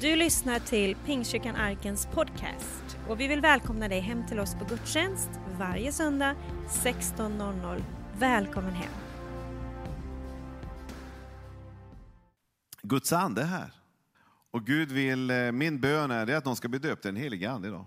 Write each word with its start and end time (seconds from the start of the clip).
Du 0.00 0.16
lyssnar 0.16 0.58
till 0.58 0.96
Pingstkyrkan 1.06 1.56
Arkens 1.56 2.06
podcast 2.06 2.98
och 3.08 3.20
vi 3.20 3.28
vill 3.28 3.40
välkomna 3.40 3.88
dig 3.88 4.00
hem 4.00 4.26
till 4.26 4.40
oss 4.40 4.54
på 4.54 4.64
gudstjänst 4.64 5.30
varje 5.58 5.92
söndag 5.92 6.34
16.00. 6.68 7.82
Välkommen 8.18 8.72
hem! 8.72 8.92
Guds 12.82 13.12
ande 13.12 13.42
är 13.42 13.46
här. 13.46 13.72
Och 14.50 14.66
Gud 14.66 14.92
vill, 14.92 15.30
eh, 15.30 15.52
min 15.52 15.80
bön 15.80 16.10
är 16.10 16.26
det 16.26 16.36
att 16.36 16.44
de 16.44 16.56
ska 16.56 16.68
bli 16.68 16.78
döpta 16.78 17.08
i 17.08 17.12
den 17.12 17.22
helige 17.22 17.50
ande 17.50 17.68
idag. 17.68 17.86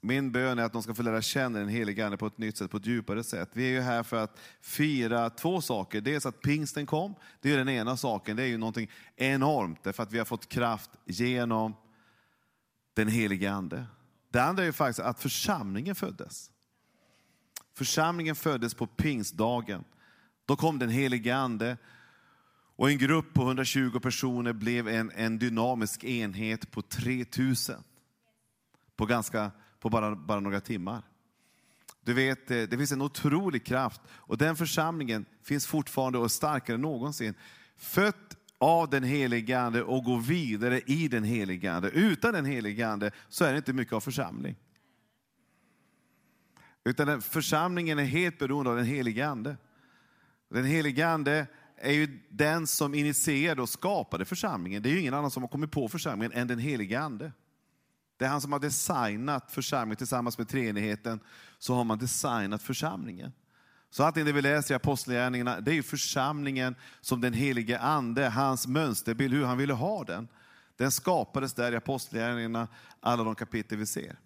Min 0.00 0.32
bön 0.32 0.58
är 0.58 0.62
att 0.62 0.72
de 0.72 0.82
ska 0.82 0.94
få 0.94 1.02
lära 1.02 1.22
känna 1.22 1.58
den 1.58 1.68
helige 1.68 2.06
ande 2.06 2.16
på 2.16 2.26
ett 2.26 2.38
nytt 2.38 2.56
sätt, 2.56 2.70
på 2.70 2.76
ett 2.76 2.86
djupare 2.86 3.24
sätt. 3.24 3.50
Vi 3.52 3.64
är 3.64 3.70
ju 3.70 3.80
här 3.80 4.02
för 4.02 4.16
att 4.16 4.38
fira 4.60 5.30
två 5.30 5.60
saker. 5.60 6.00
Dels 6.00 6.26
att 6.26 6.40
pingsten 6.40 6.86
kom, 6.86 7.14
det 7.40 7.52
är 7.52 7.58
den 7.58 7.68
ena 7.68 7.96
saken. 7.96 8.36
Det 8.36 8.42
är 8.42 8.46
ju 8.46 8.58
någonting 8.58 8.90
enormt, 9.16 9.84
därför 9.84 10.02
att 10.02 10.12
vi 10.12 10.18
har 10.18 10.24
fått 10.24 10.48
kraft 10.48 10.90
genom 11.04 11.74
den 12.94 13.08
helige 13.08 13.52
ande. 13.52 13.86
Det 14.30 14.42
andra 14.42 14.62
är 14.62 14.66
ju 14.66 14.72
faktiskt 14.72 15.00
att 15.00 15.20
församlingen 15.20 15.94
föddes. 15.94 16.50
Församlingen 17.74 18.34
föddes 18.34 18.74
på 18.74 18.86
pingstdagen. 18.86 19.84
Då 20.46 20.56
kom 20.56 20.78
den 20.78 20.90
helige 20.90 21.36
ande 21.36 21.76
och 22.76 22.90
en 22.90 22.98
grupp 22.98 23.34
på 23.34 23.42
120 23.42 24.00
personer 24.00 24.52
blev 24.52 24.88
en, 24.88 25.10
en 25.14 25.38
dynamisk 25.38 26.04
enhet 26.04 26.70
på 26.70 26.82
3000. 26.82 27.76
På, 28.96 29.06
ganska, 29.06 29.50
på 29.82 29.88
bara, 29.88 30.16
bara 30.16 30.40
några 30.40 30.60
timmar. 30.60 31.02
Du 32.04 32.14
vet, 32.14 32.48
det 32.48 32.78
finns 32.78 32.92
en 32.92 33.02
otrolig 33.02 33.66
kraft 33.66 34.00
och 34.08 34.38
den 34.38 34.56
församlingen 34.56 35.24
finns 35.42 35.66
fortfarande 35.66 36.18
och 36.18 36.24
är 36.24 36.28
starkare 36.28 36.74
än 36.74 36.80
någonsin. 36.80 37.34
Fött 37.76 38.36
av 38.58 38.90
den 38.90 39.02
helige 39.02 39.60
Ande 39.60 39.82
och 39.82 40.04
gå 40.04 40.16
vidare 40.16 40.80
i 40.80 41.08
den 41.08 41.24
helige 41.24 41.72
Ande. 41.72 41.88
Utan 41.90 42.34
den 42.34 42.44
helige 42.44 42.88
Ande 42.88 43.10
så 43.28 43.44
är 43.44 43.52
det 43.52 43.56
inte 43.56 43.72
mycket 43.72 43.92
av 43.92 44.00
församling. 44.00 44.56
Utan 46.84 47.22
församlingen 47.22 47.98
är 47.98 48.04
helt 48.04 48.38
beroende 48.38 48.70
av 48.70 48.76
den 48.76 48.86
helige 48.86 49.28
Ande. 49.28 49.56
Den 50.50 50.64
helige 50.64 51.08
Ande 51.08 51.46
är 51.76 51.92
ju 51.92 52.20
den 52.28 52.66
som 52.66 52.94
initierade 52.94 53.62
och 53.62 53.68
skapade 53.68 54.24
församlingen. 54.24 54.82
Det 54.82 54.88
är 54.88 54.92
ju 54.92 55.00
ingen 55.00 55.14
annan 55.14 55.30
som 55.30 55.42
har 55.42 55.48
kommit 55.48 55.70
på 55.70 55.88
församlingen 55.88 56.32
än 56.32 56.46
den 56.46 56.58
helige 56.58 57.00
Ande. 57.00 57.32
Det 58.16 58.24
är 58.24 58.28
han 58.28 58.40
som 58.40 58.52
har 58.52 58.60
designat 58.60 59.50
församlingen 59.50 59.96
tillsammans 59.96 60.38
med 60.38 60.48
treenigheten, 60.48 61.20
så 61.58 61.74
har 61.74 61.84
man 61.84 61.98
designat 61.98 62.62
församlingen. 62.62 63.32
Så 63.90 64.04
allting 64.04 64.24
det 64.24 64.32
vi 64.32 64.42
läser 64.42 64.74
i 64.74 64.76
Apostlagärningarna, 64.76 65.60
det 65.60 65.70
är 65.70 65.74
ju 65.74 65.82
församlingen 65.82 66.74
som 67.00 67.20
den 67.20 67.32
helige 67.32 67.78
Ande, 67.78 68.28
hans 68.28 68.66
mönsterbild, 68.66 69.34
hur 69.34 69.44
han 69.44 69.58
ville 69.58 69.72
ha 69.72 70.04
den. 70.04 70.28
Den 70.76 70.92
skapades 70.92 71.54
där 71.54 71.72
i 71.72 71.76
Apostlagärningarna, 71.76 72.68
alla 73.00 73.24
de 73.24 73.34
kapitel 73.34 73.78
vi 73.78 73.86
ser. 73.86 74.16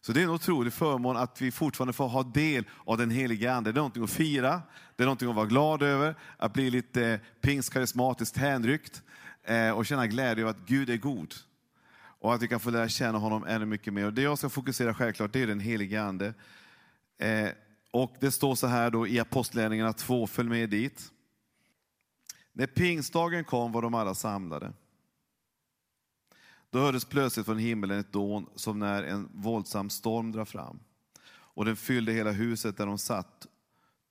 Så 0.00 0.12
det 0.12 0.20
är 0.20 0.24
en 0.24 0.30
otrolig 0.30 0.72
förmån 0.72 1.16
att 1.16 1.42
vi 1.42 1.50
fortfarande 1.50 1.92
får 1.92 2.08
ha 2.08 2.22
del 2.22 2.64
av 2.84 2.98
den 2.98 3.10
helige 3.10 3.52
Ande. 3.52 3.72
Det 3.72 3.74
är 3.74 3.80
någonting 3.80 4.04
att 4.04 4.10
fira, 4.10 4.62
det 4.96 5.02
är 5.02 5.06
någonting 5.06 5.28
att 5.28 5.34
vara 5.34 5.46
glad 5.46 5.82
över, 5.82 6.14
att 6.36 6.52
bli 6.52 6.70
lite 6.70 7.20
pingstkarismatiskt 7.40 8.36
hänryckt 8.36 9.02
eh, 9.44 9.70
och 9.70 9.86
känna 9.86 10.06
glädje 10.06 10.42
över 10.42 10.50
att 10.50 10.66
Gud 10.66 10.90
är 10.90 10.96
god. 10.96 11.34
Och 12.18 12.34
att 12.34 12.42
vi 12.42 12.48
kan 12.48 12.60
få 12.60 12.70
lära 12.70 12.88
känna 12.88 13.18
honom 13.18 13.44
ännu 13.44 13.66
mycket 13.66 13.92
mer. 13.92 14.06
Och 14.06 14.12
det 14.12 14.22
jag 14.22 14.38
ska 14.38 14.48
fokusera 14.48 14.94
självklart, 14.94 15.32
det 15.32 15.42
är 15.42 15.46
den 15.46 15.60
helige 15.60 16.02
Ande. 16.02 16.34
Eh, 17.18 17.48
och 17.90 18.16
det 18.20 18.30
står 18.30 18.54
så 18.54 18.66
här 18.66 18.90
då 18.90 19.06
i 19.06 19.20
Apostlagärningarna 19.20 19.92
2, 19.92 20.26
följ 20.26 20.48
med 20.48 20.70
dit. 20.70 21.12
När 22.52 22.66
pingstdagen 22.66 23.44
kom 23.44 23.72
var 23.72 23.82
de 23.82 23.94
alla 23.94 24.14
samlade. 24.14 24.72
Då 26.70 26.78
hördes 26.78 27.04
plötsligt 27.04 27.46
från 27.46 27.58
himmelen 27.58 27.98
ett 27.98 28.12
dån 28.12 28.46
som 28.54 28.78
när 28.78 29.02
en 29.02 29.28
våldsam 29.32 29.90
storm 29.90 30.32
drar 30.32 30.44
fram. 30.44 30.80
Och 31.30 31.64
den 31.64 31.76
fyllde 31.76 32.12
hela 32.12 32.30
huset 32.30 32.76
där 32.76 32.86
de 32.86 32.98
satt. 32.98 33.46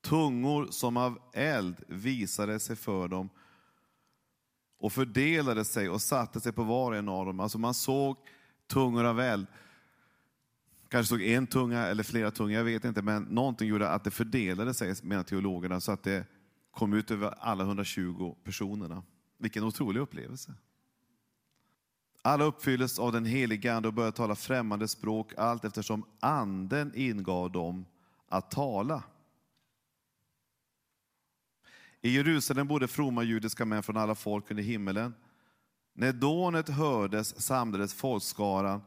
Tungor 0.02 0.68
som 0.72 0.98
av 0.98 1.20
eld 1.34 1.76
visade 1.88 2.60
sig 2.60 2.76
för 2.76 3.08
dem 3.08 3.30
och 4.80 4.94
fördelade 4.94 5.66
sig 5.66 5.90
och 5.90 6.02
satte 6.02 6.40
sig 6.40 6.52
på 6.52 6.64
var 6.64 6.92
och 6.92 6.98
en 6.98 7.10
av 7.10 7.26
dem. 7.26 7.40
Alltså 7.40 7.58
man 7.58 7.74
såg 7.74 8.18
tungor 8.68 9.06
av 9.06 9.20
eld. 9.20 9.48
Kanske 10.90 11.10
såg 11.10 11.22
en 11.22 11.48
tunga 11.48 11.80
eller 11.80 12.04
flera 12.04 12.32
tungor, 12.32 12.58
jag 12.58 12.64
vet 12.64 12.86
inte, 12.86 13.02
men 13.02 13.24
någonting 13.24 13.68
gjorde 13.68 13.90
att 13.90 14.04
det 14.04 14.12
fördelade 14.12 14.74
sig, 14.74 14.96
menar 15.04 15.24
teologerna, 15.24 15.82
så 15.82 15.92
att 15.92 16.04
det 16.04 16.26
kom 16.72 16.94
ut 16.94 17.12
över 17.12 17.34
alla 17.40 17.64
120 17.64 18.36
personerna. 18.44 19.04
Vilken 19.38 19.64
otrolig 19.64 20.00
upplevelse. 20.00 20.54
Alla 22.22 22.44
uppfylldes 22.44 23.00
av 23.00 23.12
den 23.12 23.26
heliga 23.26 23.76
Ande 23.76 23.88
och 23.88 23.94
började 23.94 24.18
tala 24.18 24.36
främmande 24.36 24.88
språk 24.88 25.34
allt 25.38 25.66
eftersom 25.66 26.06
Anden 26.20 26.92
ingav 26.96 27.52
dem 27.52 27.86
att 28.30 28.52
tala. 28.52 29.04
I 32.02 32.10
Jerusalem 32.10 32.68
bodde 32.68 32.88
fromma 32.88 33.24
judiska 33.24 33.66
män 33.66 33.84
från 33.84 33.98
alla 33.98 34.16
folk 34.16 34.52
under 34.52 34.64
himmelen. 34.64 35.14
När 35.94 36.14
dånet 36.14 36.70
hördes 36.70 37.42
samlades 37.42 37.94
folkskaran 37.94 38.82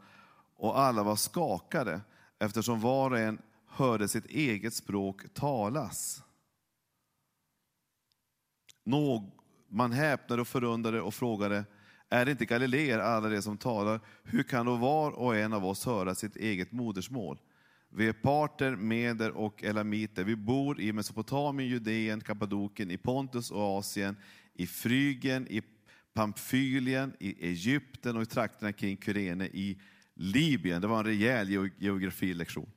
och 0.55 0.79
alla 0.79 1.03
var 1.03 1.15
skakade 1.15 2.01
eftersom 2.39 2.81
var 2.81 3.11
och 3.11 3.19
en 3.19 3.41
hörde 3.67 4.07
sitt 4.07 4.25
eget 4.25 4.73
språk 4.73 5.33
talas. 5.33 6.23
Någ, 8.83 9.31
man 9.67 9.91
häpnade 9.91 10.41
och 10.41 10.47
förundrade 10.47 11.01
och 11.01 11.13
frågade 11.13 11.65
är 12.09 12.25
det 12.25 12.31
inte 12.31 12.45
galileer 12.45 12.99
alla 12.99 13.29
de 13.29 13.41
som 13.41 13.57
talar? 13.57 13.99
Hur 14.23 14.43
kan 14.43 14.65
då 14.65 14.75
var 14.75 15.11
och 15.11 15.35
en 15.35 15.53
av 15.53 15.65
oss 15.65 15.85
höra 15.85 16.15
sitt 16.15 16.35
eget 16.35 16.71
modersmål? 16.71 17.37
Vi 17.93 18.07
är 18.07 18.13
parter, 18.13 18.75
meder 18.75 19.31
och 19.31 19.63
elamiter. 19.63 20.23
Vi 20.23 20.35
bor 20.35 20.81
i 20.81 20.93
Mesopotamien, 20.93 21.69
Judeen, 21.69 22.21
Kappadokien, 22.21 22.91
i 22.91 22.97
Pontus 22.97 23.51
och 23.51 23.77
Asien, 23.77 24.15
i 24.53 24.67
Frygien, 24.67 25.47
i 25.47 25.61
Pamfylien, 26.13 27.13
i 27.19 27.47
Egypten 27.47 28.15
och 28.17 28.21
i 28.21 28.25
trakterna 28.25 28.73
kring 28.73 28.97
Kyrene, 28.97 29.45
i 29.45 29.81
Libyen. 30.15 30.81
Det 30.81 30.87
var 30.87 30.99
en 30.99 31.05
rejäl 31.05 31.69
geografilektion. 31.77 32.69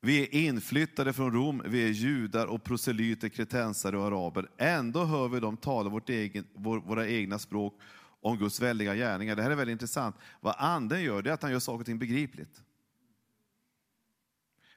Vi 0.00 0.22
är 0.22 0.34
inflyttade 0.34 1.12
från 1.12 1.32
Rom, 1.32 1.62
vi 1.66 1.84
är 1.84 1.88
judar 1.88 2.46
och 2.46 2.64
proselyter, 2.64 3.28
kretensare 3.28 3.98
och 3.98 4.04
araber. 4.04 4.48
Ändå 4.58 5.04
hör 5.04 5.28
vi 5.28 5.40
dem 5.40 5.56
tala 5.56 5.90
vårt 5.90 6.10
egen, 6.10 6.46
våra 6.54 7.08
egna 7.08 7.38
språk 7.38 7.80
om 8.20 8.38
Guds 8.38 8.60
väldiga 8.60 8.94
gärningar. 8.94 9.36
Det 9.36 9.42
här 9.42 9.50
är 9.50 9.54
väldigt 9.54 9.72
intressant. 9.72 10.16
Vad 10.40 10.54
anden 10.58 11.02
gör, 11.02 11.22
det 11.22 11.30
är 11.30 11.34
att 11.34 11.42
han 11.42 11.52
gör 11.52 11.58
saker 11.58 11.80
och 11.80 11.86
ting 11.86 11.98
begripligt. 11.98 12.62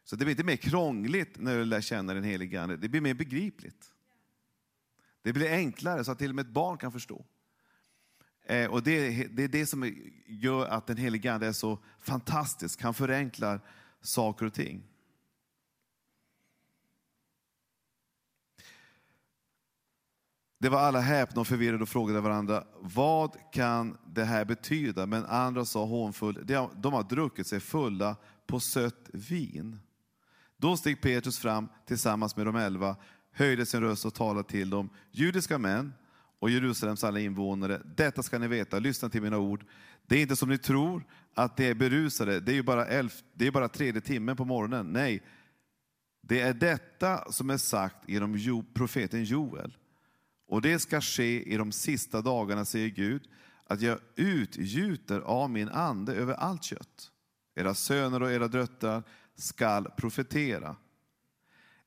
Så 0.10 0.16
det 0.16 0.26
blir 0.26 0.34
inte 0.34 0.44
mer 0.44 0.56
krångligt 0.56 1.38
när 1.40 1.58
du 1.58 1.66
lär 1.66 1.82
känna 1.82 2.14
den 2.14 2.24
helige 2.24 2.62
Ande, 2.62 2.78
det 2.78 2.90
blir 2.90 3.02
mer 3.02 3.14
begripligt. 3.14 3.94
Det 5.22 5.34
blir 5.34 5.52
enklare 5.52 6.04
så 6.04 6.12
att 6.12 6.18
till 6.18 6.30
och 6.30 6.36
med 6.36 6.46
ett 6.46 6.52
barn 6.52 6.78
kan 6.78 6.92
förstå. 6.92 7.26
Eh, 8.46 8.72
och 8.72 8.84
det, 8.84 9.28
det 9.28 9.44
är 9.44 9.48
det 9.48 9.66
som 9.66 9.96
gör 10.26 10.66
att 10.66 10.88
den 10.88 10.98
helige 10.98 11.34
Ande 11.34 11.48
är 11.48 11.52
så 11.52 11.80
fantastisk. 12.00 12.82
Han 12.82 12.94
förenklar 12.94 13.62
saker 14.02 14.46
och 14.46 14.54
ting. 14.54 14.84
Det 20.60 20.70
var 20.70 20.80
alla 20.80 21.00
häpna 21.00 21.42
och 21.42 21.48
förvirrade 21.48 21.84
och 21.84 21.90
frågade 21.90 22.22
varandra, 22.22 22.64
vad 22.80 23.52
kan 23.52 23.98
det 24.06 24.24
här 24.24 24.46
betyda? 24.46 25.06
Men 25.06 25.26
andra 25.26 25.66
sa 25.66 25.86
hånfullt, 25.86 26.48
de 26.76 26.94
har 26.94 27.10
druckit 27.10 27.48
sig 27.48 27.60
fulla 27.60 28.16
på 28.48 28.60
sött 28.60 29.10
vin. 29.14 29.80
Då 30.60 30.78
steg 30.78 31.02
Petrus 31.02 31.40
fram 31.40 31.68
tillsammans 31.86 32.36
med 32.36 32.46
de 32.46 32.56
elva, 32.56 32.96
höjde 33.32 33.66
sin 33.66 33.82
röst 33.82 34.06
och 34.06 34.14
talade 34.14 34.50
till 34.50 34.70
dem. 34.70 34.90
Judiska 35.12 35.58
män 35.58 35.94
och 36.40 36.50
Jerusalems 36.50 37.04
alla 37.04 37.20
invånare, 37.20 37.82
detta 37.96 38.24
ska 38.24 38.40
ni 38.40 38.48
veta, 38.48 38.80
lyssna 38.80 39.10
till 39.10 39.22
mina 39.22 39.38
ord. 39.38 39.66
Det 40.08 40.16
är 40.16 40.22
inte 40.22 40.36
som 40.36 40.50
ni 40.50 40.58
tror 40.58 41.04
att 41.34 41.58
det 41.58 41.66
är 41.66 41.74
berusade, 41.74 42.40
det 42.40 42.52
är 42.52 42.56
ju 42.56 42.64
bara, 42.64 42.86
elf, 42.86 43.24
det 43.34 43.48
är 43.48 43.52
bara 43.52 43.70
tredje 43.70 44.02
timmen 44.02 44.38
på 44.38 44.46
morgonen. 44.46 44.86
Nej, 44.86 45.24
det 46.22 46.42
är 46.42 46.54
detta 46.54 47.32
som 47.32 47.50
är 47.50 47.58
sagt 47.58 48.10
genom 48.10 48.66
profeten 48.74 49.24
Joel. 49.24 49.78
Och 50.48 50.62
det 50.62 50.80
ska 50.80 51.02
ske 51.02 51.54
i 51.54 51.58
de 51.58 51.72
sista 51.72 52.22
dagarna, 52.22 52.66
säger 52.66 52.90
Gud, 52.90 53.22
att 53.66 53.82
jag 53.82 54.00
utgjuter 54.16 55.20
av 55.20 55.50
min 55.50 55.70
ande 55.70 56.14
över 56.14 56.34
allt 56.34 56.64
kött. 56.64 57.12
Era 57.56 57.74
söner 57.74 58.24
och 58.24 58.32
era 58.32 58.48
döttrar 58.48 59.04
skall 59.40 59.92
profetera. 59.98 60.76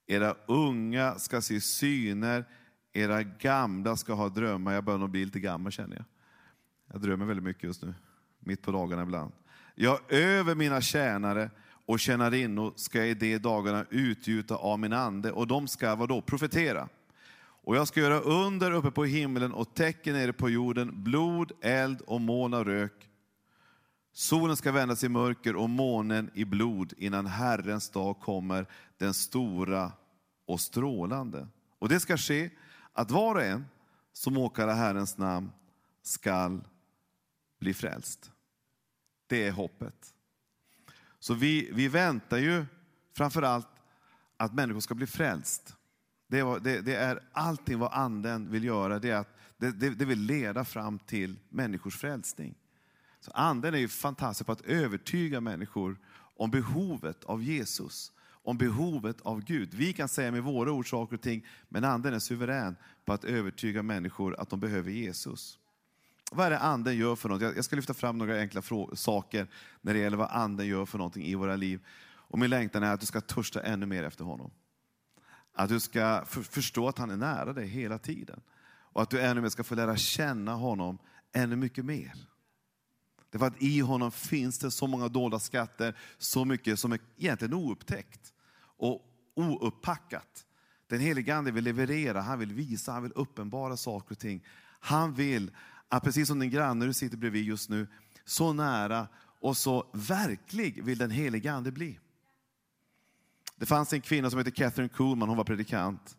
Era 0.06 0.34
unga 0.46 1.14
ska 1.18 1.40
se 1.40 1.60
syner, 1.60 2.44
era 2.92 3.22
gamla 3.22 3.96
ska 3.96 4.12
ha 4.12 4.28
drömmar. 4.28 4.72
Jag 4.72 4.84
börjar 4.84 4.98
nog 4.98 5.10
bli 5.10 5.24
lite 5.24 5.40
gammal 5.40 5.72
känner 5.72 5.96
jag. 5.96 6.04
Jag 6.92 7.02
drömmer 7.02 7.26
väldigt 7.26 7.44
mycket 7.44 7.62
just 7.62 7.82
nu, 7.82 7.94
mitt 8.40 8.62
på 8.62 8.72
dagarna 8.72 9.02
ibland. 9.02 9.32
Jag 9.74 10.12
över 10.12 10.54
mina 10.54 10.80
tjänare 10.80 11.50
och 11.86 12.00
tjänarinnor 12.00 12.72
ska 12.76 13.04
i 13.04 13.14
de 13.14 13.38
dagarna 13.38 13.86
utgjuta 13.90 14.56
av 14.56 14.78
min 14.78 14.92
ande 14.92 15.32
och 15.32 15.46
de 15.46 15.68
ska 15.68 15.94
vadå? 15.94 16.22
Profetera. 16.22 16.88
Och 17.64 17.76
jag 17.76 17.88
ska 17.88 18.00
göra 18.00 18.20
under 18.20 18.72
uppe 18.72 18.90
på 18.90 19.04
himlen 19.04 19.52
och 19.52 19.74
tecken 19.74 20.14
nere 20.14 20.32
på 20.32 20.50
jorden, 20.50 21.02
blod, 21.02 21.52
eld 21.60 22.00
och 22.00 22.20
moln 22.20 22.54
av 22.54 22.64
rök. 22.64 23.08
Solen 24.12 24.56
ska 24.56 24.72
vändas 24.72 25.04
i 25.04 25.08
mörker 25.08 25.56
och 25.56 25.70
månen 25.70 26.30
i 26.34 26.44
blod 26.44 26.92
innan 26.96 27.26
Herrens 27.26 27.90
dag 27.90 28.20
kommer, 28.20 28.66
den 28.96 29.14
stora 29.14 29.92
och 30.46 30.60
strålande. 30.60 31.48
Och 31.78 31.88
det 31.88 32.00
ska 32.00 32.16
ske 32.16 32.50
att 32.92 33.10
var 33.10 33.34
och 33.34 33.42
en 33.42 33.64
som 34.12 34.36
åkallar 34.36 34.74
Herrens 34.74 35.18
namn 35.18 35.50
skall 36.02 36.64
bli 37.60 37.74
frälst. 37.74 38.30
Det 39.26 39.46
är 39.46 39.52
hoppet. 39.52 40.14
Så 41.18 41.34
vi, 41.34 41.70
vi 41.72 41.88
väntar 41.88 42.38
ju 42.38 42.64
framför 43.12 43.42
allt 43.42 43.68
att 44.36 44.54
människor 44.54 44.80
ska 44.80 44.94
bli 44.94 45.06
frälst. 45.06 45.76
Det 46.26 46.38
är, 46.38 46.60
det, 46.60 46.80
det 46.80 46.94
är 46.94 47.22
allting 47.32 47.78
vad 47.78 47.92
anden 47.92 48.50
vill 48.50 48.64
göra, 48.64 48.98
det, 48.98 49.10
är 49.10 49.16
att, 49.16 49.36
det, 49.56 49.70
det, 49.70 49.90
det 49.90 50.04
vill 50.04 50.20
leda 50.20 50.64
fram 50.64 50.98
till 50.98 51.38
människors 51.48 51.96
frälsning. 51.96 52.54
Så 53.24 53.30
anden 53.30 53.74
är 53.74 53.78
ju 53.78 53.88
fantastisk 53.88 54.46
på 54.46 54.52
att 54.52 54.60
övertyga 54.60 55.40
människor 55.40 55.98
om 56.36 56.50
behovet 56.50 57.24
av 57.24 57.42
Jesus, 57.42 58.12
om 58.30 58.58
behovet 58.58 59.20
av 59.20 59.40
Gud. 59.40 59.74
Vi 59.74 59.92
kan 59.92 60.08
säga 60.08 60.30
med 60.30 60.42
våra 60.42 60.72
ord 60.72 60.90
saker 60.90 61.16
och 61.16 61.22
ting, 61.22 61.46
men 61.68 61.84
anden 61.84 62.14
är 62.14 62.18
suverän 62.18 62.76
på 63.04 63.12
att 63.12 63.24
övertyga 63.24 63.82
människor 63.82 64.40
att 64.40 64.50
de 64.50 64.60
behöver 64.60 64.90
Jesus. 64.90 65.58
Vad 66.32 66.46
är 66.46 66.50
det 66.50 66.58
anden 66.58 66.96
gör 66.96 67.16
för 67.16 67.28
något? 67.28 67.42
Jag 67.42 67.64
ska 67.64 67.76
lyfta 67.76 67.94
fram 67.94 68.18
några 68.18 68.38
enkla 68.38 68.62
saker 68.94 69.46
när 69.80 69.94
det 69.94 70.00
gäller 70.00 70.16
vad 70.16 70.30
anden 70.30 70.66
gör 70.66 70.86
för 70.86 70.98
någonting 70.98 71.24
i 71.24 71.34
våra 71.34 71.56
liv. 71.56 71.86
Och 72.04 72.38
min 72.38 72.50
längtan 72.50 72.82
är 72.82 72.92
att 72.92 73.00
du 73.00 73.06
ska 73.06 73.20
törsta 73.20 73.62
ännu 73.62 73.86
mer 73.86 74.04
efter 74.04 74.24
honom. 74.24 74.50
Att 75.52 75.68
du 75.68 75.80
ska 75.80 76.24
förstå 76.26 76.88
att 76.88 76.98
han 76.98 77.10
är 77.10 77.16
nära 77.16 77.52
dig 77.52 77.66
hela 77.66 77.98
tiden. 77.98 78.40
Och 78.92 79.02
att 79.02 79.10
du 79.10 79.20
ännu 79.20 79.40
mer 79.40 79.48
ska 79.48 79.64
få 79.64 79.74
lära 79.74 79.96
känna 79.96 80.54
honom 80.54 80.98
ännu 81.32 81.56
mycket 81.56 81.84
mer. 81.84 82.12
Därför 83.32 83.46
att 83.46 83.62
i 83.62 83.80
honom 83.80 84.12
finns 84.12 84.58
det 84.58 84.70
så 84.70 84.86
många 84.86 85.08
dolda 85.08 85.38
skatter, 85.38 85.96
så 86.18 86.44
mycket 86.44 86.78
som 86.78 86.92
är 86.92 87.00
egentligen 87.16 87.54
oupptäckt 87.54 88.32
och 88.76 89.02
ouppackat. 89.34 90.46
Den 90.86 91.00
helige 91.00 91.36
Ande 91.36 91.50
vill 91.50 91.64
leverera, 91.64 92.20
han 92.20 92.38
vill 92.38 92.52
visa, 92.52 92.92
han 92.92 93.02
vill 93.02 93.12
uppenbara 93.14 93.76
saker 93.76 94.14
och 94.14 94.18
ting. 94.18 94.44
Han 94.80 95.14
vill 95.14 95.50
att 95.88 96.04
precis 96.04 96.28
som 96.28 96.38
din 96.38 96.50
granne 96.50 96.86
du 96.86 96.92
sitter 96.92 97.16
bredvid 97.16 97.44
just 97.44 97.70
nu, 97.70 97.86
så 98.24 98.52
nära 98.52 99.08
och 99.40 99.56
så 99.56 99.86
verklig 99.92 100.84
vill 100.84 100.98
den 100.98 101.10
helige 101.10 101.52
Ande 101.52 101.72
bli. 101.72 101.98
Det 103.56 103.66
fanns 103.66 103.92
en 103.92 104.00
kvinna 104.00 104.30
som 104.30 104.38
hette 104.38 104.50
Catherine 104.50 104.88
Kuhlman, 104.88 105.28
hon 105.28 105.36
var 105.38 105.44
predikant. 105.44 106.16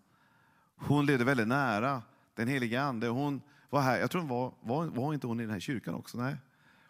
Hon 0.76 1.06
levde 1.06 1.26
väldigt 1.26 1.48
nära 1.48 2.02
den 2.36 2.48
helige 2.48 2.82
Ande. 2.82 3.08
Hon 3.08 3.42
var 3.70 3.82
här, 3.82 4.00
jag 4.00 4.12
tror 4.12 4.22
hon 4.22 4.30
var, 4.30 4.54
var, 4.62 4.86
var 4.86 5.14
inte 5.14 5.28
hon 5.28 5.40
i 5.40 5.44
den 5.44 5.52
här 5.52 5.60
kyrkan 5.60 5.94
också? 5.94 6.18
Nej. 6.18 6.36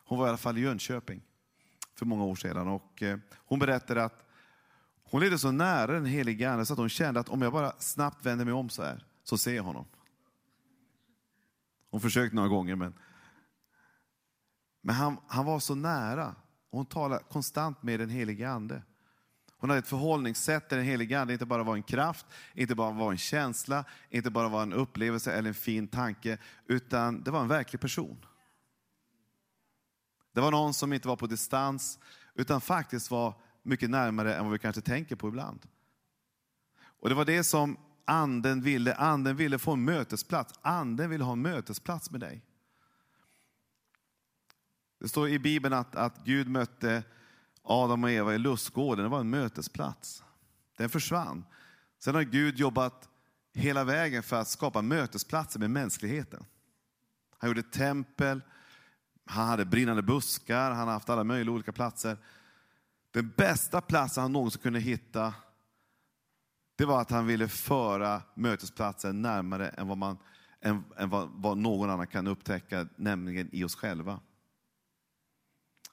Hon 0.03 0.19
var 0.19 0.25
i 0.25 0.29
alla 0.29 0.37
fall 0.37 0.57
i 0.57 0.61
Jönköping 0.61 1.21
för 1.95 2.05
många 2.05 2.23
år 2.23 2.35
sedan. 2.35 2.67
Och, 2.67 3.03
eh, 3.03 3.17
hon 3.35 3.59
berättade 3.59 4.03
att 4.03 4.29
hon 5.03 5.21
levde 5.21 5.39
så 5.39 5.51
nära 5.51 5.91
den 5.91 6.05
helige 6.05 6.51
Ande 6.51 6.65
så 6.65 6.73
att 6.73 6.79
hon 6.79 6.89
kände 6.89 7.19
att 7.19 7.29
om 7.29 7.41
jag 7.41 7.53
bara 7.53 7.73
snabbt 7.79 8.25
vänder 8.25 8.45
mig 8.45 8.53
om 8.53 8.69
så 8.69 8.83
här, 8.83 9.05
så 9.23 9.37
ser 9.37 9.55
jag 9.55 9.63
honom. 9.63 9.85
Hon 11.91 12.01
försökte 12.01 12.35
några 12.35 12.49
gånger, 12.49 12.75
men, 12.75 12.93
men 14.81 14.95
han, 14.95 15.17
han 15.27 15.45
var 15.45 15.59
så 15.59 15.75
nära. 15.75 16.35
hon 16.71 16.85
talade 16.85 17.23
konstant 17.29 17.83
med 17.83 17.99
den 17.99 18.09
helige 18.09 18.49
Ande. 18.49 18.81
Hon 19.57 19.69
hade 19.69 19.79
ett 19.79 19.87
förhållningssätt 19.87 20.69
där 20.69 20.77
den 20.77 20.85
helige 20.85 21.21
Ande 21.21 21.33
inte 21.33 21.45
bara 21.45 21.63
var 21.63 21.75
en 21.75 21.83
kraft, 21.83 22.25
inte 22.53 22.75
bara 22.75 22.91
var 22.91 23.11
en 23.11 23.17
känsla, 23.17 23.85
inte 24.09 24.29
bara 24.29 24.49
var 24.49 24.61
en 24.61 24.73
upplevelse 24.73 25.33
eller 25.33 25.47
en 25.47 25.53
fin 25.53 25.87
tanke, 25.87 26.37
utan 26.67 27.23
det 27.23 27.31
var 27.31 27.41
en 27.41 27.47
verklig 27.47 27.81
person. 27.81 28.25
Det 30.33 30.41
var 30.41 30.51
någon 30.51 30.73
som 30.73 30.93
inte 30.93 31.07
var 31.07 31.15
på 31.15 31.27
distans, 31.27 31.99
utan 32.33 32.61
faktiskt 32.61 33.11
var 33.11 33.33
mycket 33.63 33.89
närmare 33.89 34.35
än 34.35 34.43
vad 34.43 34.53
vi 34.53 34.59
kanske 34.59 34.81
tänker 34.81 35.15
på 35.15 35.27
ibland. 35.27 35.67
Och 36.99 37.09
det 37.09 37.15
var 37.15 37.25
det 37.25 37.43
som 37.43 37.77
anden 38.05 38.61
ville. 38.61 38.95
Anden 38.95 39.35
ville 39.35 39.59
få 39.59 39.73
en 39.73 39.85
mötesplats. 39.85 40.53
Anden 40.61 41.09
ville 41.09 41.23
ha 41.23 41.31
en 41.31 41.41
mötesplats 41.41 42.11
med 42.11 42.19
dig. 42.19 42.41
Det 44.99 45.07
står 45.07 45.29
i 45.29 45.39
Bibeln 45.39 45.73
att, 45.73 45.95
att 45.95 46.25
Gud 46.25 46.47
mötte 46.47 47.03
Adam 47.61 48.03
och 48.03 48.11
Eva 48.11 48.35
i 48.35 48.37
lustgården. 48.37 49.03
Det 49.03 49.09
var 49.09 49.19
en 49.19 49.29
mötesplats. 49.29 50.23
Den 50.77 50.89
försvann. 50.89 51.45
Sen 51.99 52.15
har 52.15 52.23
Gud 52.23 52.57
jobbat 52.57 53.09
hela 53.53 53.83
vägen 53.83 54.23
för 54.23 54.35
att 54.35 54.47
skapa 54.47 54.81
mötesplatser 54.81 55.59
med 55.59 55.71
mänskligheten. 55.71 56.45
Han 57.37 57.49
gjorde 57.49 57.63
tempel, 57.63 58.41
han 59.25 59.47
hade 59.47 59.65
brinnande 59.65 60.01
buskar, 60.01 60.71
han 60.71 60.87
har 60.87 60.93
haft 60.93 61.09
alla 61.09 61.23
möjliga 61.23 61.53
olika 61.53 61.71
platser. 61.71 62.17
Den 63.11 63.33
bästa 63.37 63.81
platsen 63.81 64.21
han 64.21 64.31
någonsin 64.31 64.61
kunde 64.61 64.79
hitta, 64.79 65.33
det 66.75 66.85
var 66.85 67.01
att 67.01 67.11
han 67.11 67.27
ville 67.27 67.47
föra 67.47 68.21
mötesplatsen 68.35 69.21
närmare 69.21 69.69
än 69.69 69.87
vad, 69.87 69.97
man, 69.97 70.17
än, 70.61 70.83
än 70.97 71.09
vad, 71.09 71.29
vad 71.33 71.57
någon 71.57 71.89
annan 71.89 72.07
kan 72.07 72.27
upptäcka, 72.27 72.87
nämligen 72.95 73.49
i 73.51 73.63
oss 73.63 73.75
själva. 73.75 74.19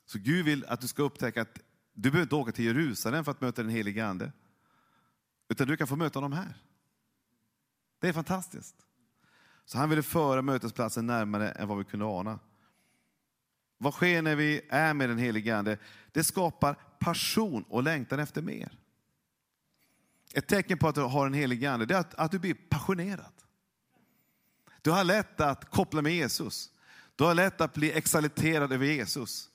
Så 0.07 0.19
Gud 0.19 0.45
vill 0.45 0.65
att 0.65 0.81
du 0.81 0.89
ska 0.89 1.03
upptäcka 1.03 1.43
att 1.43 1.59
du 1.93 2.11
behöver 2.11 2.23
inte 2.23 2.35
åka 2.35 2.53
till 2.53 2.65
Jerusalem 2.65 3.25
för 3.25 3.31
att 3.31 3.41
möta 3.41 3.63
den 3.63 3.71
helige 3.71 4.07
Ande. 4.07 4.33
Utan 5.49 5.67
du 5.67 5.77
kan 5.77 5.87
få 5.87 5.97
möta 5.97 6.19
honom 6.19 6.33
här. 6.33 6.55
Det 8.01 8.09
är 8.09 8.13
fantastiskt. 8.13 8.77
Så 9.65 9.79
han 9.79 9.91
ville 9.91 10.03
föra 10.03 10.43
mötesplatsen 10.43 11.07
närmare 11.07 11.51
än 11.51 11.69
vad 11.69 11.79
vi 11.79 11.85
kunde 11.85 12.07
ana. 12.07 12.39
Vad 13.83 13.95
sker 13.95 14.23
när 14.23 14.37
vi 14.37 14.61
är 14.69 14.95
med 14.95 15.09
den 15.09 15.19
helige 15.19 15.57
Ande? 15.57 15.79
Det 16.13 16.25
skapar 16.25 16.77
passion 16.99 17.65
och 17.69 17.83
längtan 17.83 18.19
efter 18.19 18.43
mer. 18.43 18.73
Ett 20.35 20.47
tecken 20.47 20.79
på 20.79 20.89
att 20.89 20.95
du 20.95 21.01
har 21.01 21.27
en 21.27 21.35
helig 21.35 21.67
Ande 21.67 21.95
är 21.95 21.99
att, 21.99 22.15
att 22.15 22.31
du 22.31 22.39
blir 22.39 22.55
passionerad. 22.55 23.33
Du 24.83 24.91
har 24.91 25.05
lätt 25.05 25.41
att 25.41 25.71
koppla 25.71 26.03
med 26.03 26.15
Jesus. 26.15 26.71
Du 27.17 27.25
har 27.25 27.35
lätt 27.35 27.61
att 27.61 27.75
bli 27.75 27.93
exalterad 27.93 28.73
över 28.73 28.87
Jesus. 28.87 29.51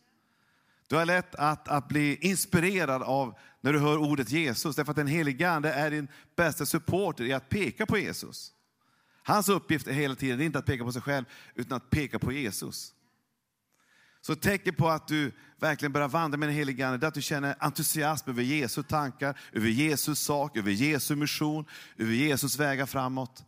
Du 0.88 0.96
har 0.96 1.06
lätt 1.06 1.36
att, 1.36 1.68
att 1.68 1.88
bli 1.88 2.16
inspirerad 2.16 3.04
av 3.04 3.38
när 3.62 3.74
du 3.74 3.80
hör 3.80 3.98
ordet 3.98 4.32
Jesus. 4.32 4.76
Därför 4.76 4.92
att 4.92 4.98
den 4.98 5.08
helige 5.08 5.52
Ande 5.52 5.74
är 5.74 5.92
din 5.92 6.08
bästa 6.36 6.66
supporter 6.66 7.24
i 7.24 7.34
att 7.34 7.50
peka 7.50 7.86
på 7.86 7.98
Jesus. 7.98 8.54
Hans 9.24 9.50
uppgift 9.50 9.88
är 9.88 9.94
hela 9.94 10.16
tiden 10.16 10.42
inte 10.42 10.60
att 10.60 10.66
peka 10.66 10.84
på 10.84 10.92
sig 10.92 11.02
själv, 11.02 11.26
utan 11.56 11.78
att 11.78 11.90
peka 11.90 12.20
på 12.20 12.32
Jesus. 12.32 12.95
Så 14.26 14.34
ett 14.34 14.42
tecken 14.42 14.76
på 14.76 14.90
att 14.90 15.08
du 15.08 15.32
verkligen 15.60 15.92
börjar 15.92 16.08
vandra 16.08 16.38
med 16.38 16.50
den 16.50 16.56
helige 16.56 16.88
Ande, 16.88 16.98
det 16.98 17.06
är 17.06 17.08
att 17.08 17.14
du 17.14 17.22
känner 17.22 17.56
entusiasm 17.60 18.30
över 18.30 18.44
Jesu 18.44 18.84
tankar, 18.84 19.40
över 19.52 19.68
Jesus 19.68 20.20
sak, 20.20 20.58
över 20.58 20.72
Jesu 20.72 21.16
mission, 21.16 21.66
över 21.98 22.14
Jesus 22.14 22.60
vägar 22.60 22.86
framåt. 22.86 23.46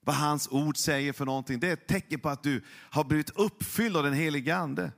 Vad 0.00 0.16
hans 0.16 0.48
ord 0.48 0.76
säger 0.76 1.12
för 1.12 1.24
någonting. 1.24 1.60
Det 1.60 1.68
är 1.68 1.72
ett 1.72 1.86
tecken 1.86 2.20
på 2.20 2.28
att 2.28 2.42
du 2.42 2.62
har 2.68 3.04
blivit 3.04 3.30
uppfylld 3.30 3.96
av 3.96 4.02
den 4.02 4.12
helige 4.12 4.56
Ande. 4.56 4.92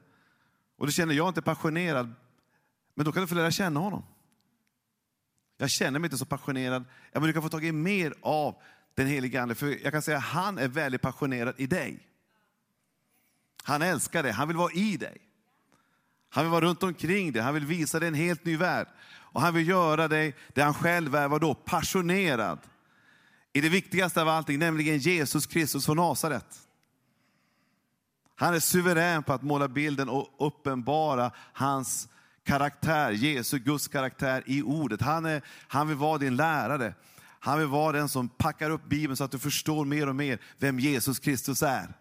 Och 0.79 0.87
du 0.87 0.93
känner, 0.93 1.15
jag 1.15 1.25
är 1.25 1.29
inte 1.29 1.43
passionerad, 1.43 2.15
men 2.95 3.05
då 3.05 3.13
kan 3.13 3.23
du 3.23 3.27
få 3.27 3.35
lära 3.35 3.51
känna 3.51 3.81
honom. 3.81 4.05
Jag 5.59 5.71
känner 5.71 5.99
mig 5.99 6.07
inte 6.07 6.19
så 6.19 6.27
passionerad. 6.27 6.85
Ja, 7.13 7.21
men 7.21 7.27
du 7.27 7.33
kan 7.33 7.43
få 7.43 7.49
tag 7.49 7.65
i 7.65 7.73
mer 7.73 8.15
av 8.23 8.55
den 8.95 9.07
helige 9.07 9.43
Ande, 9.43 9.55
för 9.55 9.83
jag 9.83 9.93
kan 9.93 10.03
säga 10.03 10.19
han 10.19 10.59
är 10.59 10.69
väldigt 10.69 11.03
passionerad 11.03 11.55
i 11.59 11.67
dig. 11.67 12.10
Han 13.63 13.83
älskar 13.83 14.23
dig, 14.23 14.33
han 14.33 14.49
vill 14.49 14.57
vara 14.57 14.73
i 14.73 14.97
dig. 14.97 15.17
Han 16.31 16.45
vill 16.45 16.51
vara 16.51 16.65
runt 16.65 16.83
omkring 16.83 17.33
dig, 17.33 17.43
han 17.43 17.55
vill 17.55 17.67
visa 17.67 17.99
dig 17.99 18.09
en 18.09 18.15
helt 18.15 18.45
ny 18.45 18.57
värld. 18.57 18.87
Och 19.33 19.41
han 19.41 19.55
vill 19.55 19.69
göra 19.69 20.09
dig 20.09 20.37
det 20.55 20.63
han 20.63 20.75
själv 20.75 21.15
är, 21.15 21.29
vadå? 21.29 21.55
Passionerad. 21.55 22.59
I 23.53 23.61
det 23.61 23.69
viktigaste 23.69 24.23
av 24.23 24.29
allting, 24.29 24.59
nämligen 24.59 24.99
Jesus 24.99 25.47
Kristus 25.47 25.87
från 25.87 25.97
Nasaret. 25.97 26.61
Han 28.37 28.55
är 28.55 28.61
suverän 28.61 29.23
på 29.23 29.33
att 29.33 29.43
måla 29.43 29.69
bilden 29.69 30.09
och 30.09 30.29
uppenbara 30.39 31.31
hans 31.53 32.09
karaktär, 32.45 33.11
Jesu 33.11 33.59
Guds 33.59 33.89
karaktär 33.89 34.43
i 34.47 34.63
ordet. 34.63 35.01
Han, 35.01 35.27
är, 35.27 35.43
han 35.69 35.89
vill 35.89 35.97
vara 35.97 36.19
din 36.19 36.37
lärare. 36.37 36.95
Han 37.41 37.59
vill 37.59 37.69
vara 37.69 37.93
den 37.93 38.09
som 38.09 38.29
packar 38.29 38.71
upp 38.71 38.85
Bibeln 38.89 39.17
så 39.17 39.25
att 39.25 39.31
du 39.31 39.39
förstår 39.39 39.85
mer 39.85 40.09
och 40.09 40.17
mer 40.17 40.39
vem 40.59 40.79
Jesus 40.79 41.19
Kristus 41.19 41.63
är. 41.63 41.95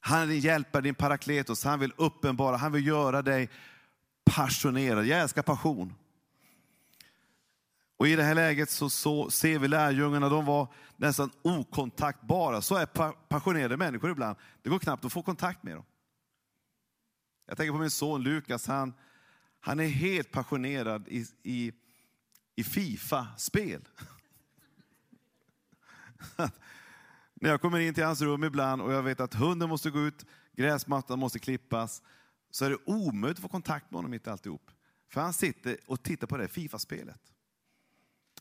Han 0.00 0.20
är 0.22 0.26
din 0.26 0.40
hjälpare, 0.40 0.82
din 0.82 0.94
parakletos. 0.94 1.64
Han 1.64 1.78
vill 1.80 1.92
uppenbara, 1.96 2.56
han 2.56 2.72
vill 2.72 2.86
göra 2.86 3.22
dig 3.22 3.50
passionerad. 4.24 5.06
Jag 5.06 5.20
älskar 5.20 5.42
passion. 5.42 5.94
Och 7.96 8.08
i 8.08 8.16
det 8.16 8.22
här 8.22 8.34
läget 8.34 8.70
så, 8.70 8.90
så 8.90 9.30
ser 9.30 9.58
vi 9.58 9.68
lärjungarna, 9.68 10.28
de 10.28 10.44
var 10.44 10.68
nästan 10.96 11.30
okontaktbara. 11.42 12.62
Så 12.62 12.76
är 12.76 12.86
passionerade 13.28 13.76
människor 13.76 14.10
ibland. 14.10 14.36
Det 14.62 14.70
går 14.70 14.78
knappt 14.78 15.04
att 15.04 15.12
få 15.12 15.22
kontakt 15.22 15.62
med 15.62 15.76
dem. 15.76 15.84
Jag 17.46 17.56
tänker 17.56 17.72
på 17.72 17.78
min 17.78 17.90
son 17.90 18.22
Lukas, 18.22 18.66
han, 18.66 18.94
han 19.60 19.80
är 19.80 19.86
helt 19.86 20.30
passionerad 20.30 21.08
i, 21.08 21.26
i, 21.42 21.72
i 22.56 22.64
Fifa-spel. 22.64 23.88
När 27.40 27.50
jag 27.50 27.60
kommer 27.60 27.80
in 27.80 27.94
till 27.94 28.04
hans 28.04 28.20
rum 28.20 28.44
ibland 28.44 28.82
och 28.82 28.92
jag 28.92 29.02
vet 29.02 29.20
att 29.20 29.34
hunden 29.34 29.68
måste 29.68 29.90
gå 29.90 30.00
ut, 30.00 30.26
gräsmattan 30.56 31.18
måste 31.18 31.38
klippas, 31.38 32.02
så 32.50 32.64
är 32.64 32.70
det 32.70 32.78
omöjligt 32.84 33.38
att 33.38 33.42
få 33.42 33.48
kontakt 33.48 33.90
med 33.90 33.98
honom 33.98 34.10
mitt 34.10 34.26
i 34.26 34.30
alltihop. 34.30 34.70
För 35.12 35.20
han 35.20 35.32
sitter 35.32 35.76
och 35.86 36.02
tittar 36.02 36.26
på 36.26 36.36
det 36.36 36.48
Fifa-spelet. 36.48 37.20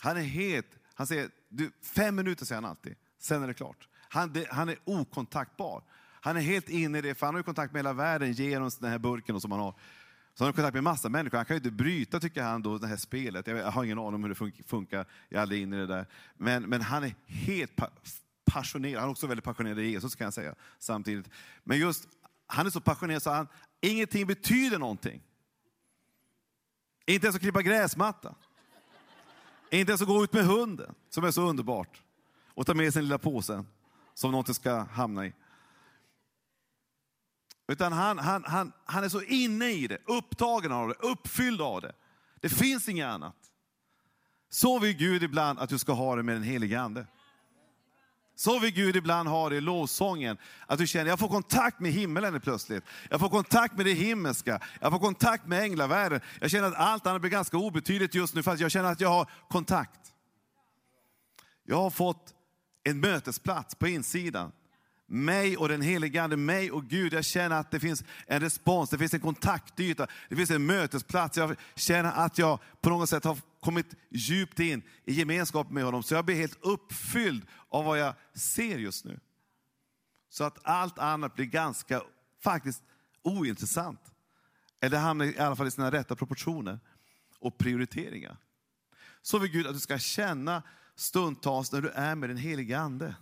Han 0.01 0.17
är 0.17 0.21
helt, 0.21 0.67
han 0.93 1.07
säger, 1.07 1.29
du, 1.49 1.71
fem 1.81 2.15
minuter 2.15 2.45
säger 2.45 2.61
han 2.61 2.69
alltid, 2.69 2.95
sen 3.19 3.43
är 3.43 3.47
det 3.47 3.53
klart. 3.53 3.87
Han, 4.09 4.33
det, 4.33 4.47
han 4.51 4.69
är 4.69 4.77
okontaktbar. 4.83 5.83
Han 6.21 6.37
är 6.37 6.41
helt 6.41 6.69
inne 6.69 6.97
i 6.97 7.01
det, 7.01 7.15
för 7.15 7.25
han 7.25 7.35
har 7.35 7.39
ju 7.39 7.43
kontakt 7.43 7.73
med 7.73 7.79
hela 7.79 7.93
världen 7.93 8.31
genom 8.33 8.71
den 8.79 8.91
här 8.91 8.99
burken 8.99 9.41
som 9.41 9.51
han 9.51 9.59
har. 9.59 9.71
Så 10.33 10.43
han 10.43 10.47
har 10.47 10.53
kontakt 10.53 10.73
med 10.73 10.83
massa 10.83 11.09
människor. 11.09 11.37
Han 11.37 11.45
kan 11.45 11.55
ju 11.55 11.57
inte 11.57 11.71
bryta, 11.71 12.19
tycker 12.19 12.43
han, 12.43 12.61
då, 12.61 12.77
det 12.77 12.87
här 12.87 12.97
spelet. 12.97 13.47
Jag 13.47 13.71
har 13.71 13.83
ingen 13.83 13.99
aning 13.99 14.13
om 14.13 14.23
hur 14.23 14.29
det 14.29 14.63
funkar. 14.63 15.05
Jag 15.29 15.37
är 15.37 15.41
aldrig 15.41 15.61
inne 15.61 15.75
i 15.75 15.79
det 15.79 15.87
där. 15.87 16.05
Men, 16.37 16.63
men 16.63 16.81
han 16.81 17.03
är 17.03 17.15
helt 17.25 17.75
passionerad. 18.51 18.99
Han 18.99 19.09
är 19.09 19.11
också 19.11 19.27
väldigt 19.27 19.43
passionerad 19.43 19.79
i 19.79 19.91
Jesus, 19.91 20.15
kan 20.15 20.25
jag 20.25 20.33
säga. 20.33 20.55
Samtidigt. 20.79 21.29
Men 21.63 21.77
just, 21.77 22.07
han 22.47 22.65
är 22.65 22.69
så 22.69 22.81
passionerad 22.81 23.21
så 23.21 23.29
han, 23.31 23.47
ingenting 23.81 24.27
betyder 24.27 24.79
någonting. 24.79 25.21
Inte 27.05 27.27
ens 27.27 27.35
att 27.35 27.41
klippa 27.41 27.61
gräsmatta. 27.61 28.35
Inte 29.71 29.91
ens 29.91 30.01
att 30.01 30.07
gå 30.07 30.23
ut 30.23 30.33
med 30.33 30.45
hunden, 30.45 30.95
som 31.09 31.23
är 31.23 31.31
så 31.31 31.41
underbart. 31.41 32.01
Och 32.53 32.65
ta 32.65 32.73
med 32.73 32.93
sin 32.93 33.03
lilla 33.03 33.17
påse, 33.17 33.65
som 34.13 34.31
någonting 34.31 34.55
ska 34.55 34.79
hamna 34.79 35.25
i. 35.25 35.33
Utan 37.67 37.93
han, 37.93 38.17
han, 38.17 38.43
han, 38.43 38.71
han 38.85 39.03
är 39.03 39.09
så 39.09 39.21
inne 39.21 39.71
i 39.71 39.87
det, 39.87 39.97
upptagen 40.05 40.71
av 40.71 40.87
det, 40.87 40.93
uppfylld 40.93 41.61
av 41.61 41.81
det. 41.81 41.93
Det 42.39 42.49
finns 42.49 42.89
inget 42.89 43.07
annat. 43.07 43.35
Så 44.49 44.79
vill 44.79 44.97
Gud 44.97 45.23
ibland 45.23 45.59
att 45.59 45.69
du 45.69 45.77
ska 45.77 45.93
ha 45.93 46.15
det 46.15 46.23
med 46.23 46.35
den 46.35 46.43
helige 46.43 46.81
Ande. 46.81 47.07
Så 48.39 48.59
vill 48.59 48.71
Gud 48.71 48.95
ibland 48.95 49.29
ha 49.29 49.49
det 49.49 49.55
i 49.55 49.61
lovsången. 49.61 50.37
Att 50.67 50.79
du 50.79 50.87
känner, 50.87 51.09
jag 51.09 51.19
får 51.19 51.27
kontakt 51.27 51.79
med 51.79 51.91
himmelen 51.91 52.41
plötsligt. 52.41 52.83
Jag 53.09 53.19
får 53.19 53.29
kontakt 53.29 53.77
med 53.77 53.85
det 53.85 53.93
himmelska. 53.93 54.59
Jag 54.81 54.91
får 54.91 54.99
kontakt 54.99 55.47
med 55.47 55.63
änglavärlden. 55.63 56.21
Jag 56.41 56.51
känner 56.51 56.67
att 56.67 56.75
allt 56.75 57.07
annat 57.07 57.21
blir 57.21 57.31
ganska 57.31 57.57
obetydligt 57.57 58.15
just 58.15 58.35
nu, 58.35 58.43
fast 58.43 58.61
jag 58.61 58.71
känner 58.71 58.91
att 58.91 59.01
jag 59.01 59.09
har 59.09 59.29
kontakt. 59.49 60.13
Jag 61.63 61.77
har 61.77 61.89
fått 61.89 62.33
en 62.83 62.99
mötesplats 62.99 63.75
på 63.75 63.87
insidan 63.87 64.51
mig 65.09 65.57
och 65.57 65.69
den 65.69 65.81
helige 65.81 66.23
Ande, 66.23 66.37
mig 66.37 66.71
och 66.71 66.85
Gud. 66.85 67.13
Jag 67.13 67.25
känner 67.25 67.55
att 67.55 67.71
det 67.71 67.79
finns 67.79 68.03
en 68.27 68.39
respons, 68.39 68.89
det 68.89 68.97
finns 68.97 69.13
en 69.13 69.19
kontaktyta, 69.19 70.07
det 70.29 70.35
finns 70.35 70.51
en 70.51 70.65
mötesplats. 70.65 71.37
Jag 71.37 71.55
känner 71.75 72.11
att 72.11 72.37
jag 72.37 72.59
på 72.81 72.89
något 72.89 73.09
sätt 73.09 73.23
har 73.23 73.37
kommit 73.59 73.95
djupt 74.09 74.59
in 74.59 74.81
i 75.05 75.13
gemenskap 75.13 75.71
med 75.71 75.83
honom. 75.83 76.03
Så 76.03 76.13
jag 76.13 76.25
blir 76.25 76.35
helt 76.35 76.57
uppfylld 76.61 77.45
av 77.69 77.85
vad 77.85 77.99
jag 77.99 78.13
ser 78.33 78.77
just 78.77 79.05
nu. 79.05 79.19
Så 80.29 80.43
att 80.43 80.57
allt 80.63 80.99
annat 80.99 81.35
blir 81.35 81.45
ganska, 81.45 82.01
faktiskt 82.43 82.83
ointressant. 83.21 84.01
Eller 84.81 84.97
hamnar 84.97 85.25
i 85.25 85.39
alla 85.39 85.55
fall 85.55 85.67
i 85.67 85.71
sina 85.71 85.91
rätta 85.91 86.15
proportioner 86.15 86.79
och 87.39 87.57
prioriteringar. 87.57 88.37
Så 89.21 89.39
vill 89.39 89.51
Gud 89.51 89.67
att 89.67 89.73
du 89.73 89.79
ska 89.79 89.97
känna 89.97 90.63
stundtals 90.95 91.71
när 91.71 91.81
du 91.81 91.89
är 91.89 92.15
med 92.15 92.29
den 92.29 92.37
helige 92.37 92.79
Ande. 92.79 93.15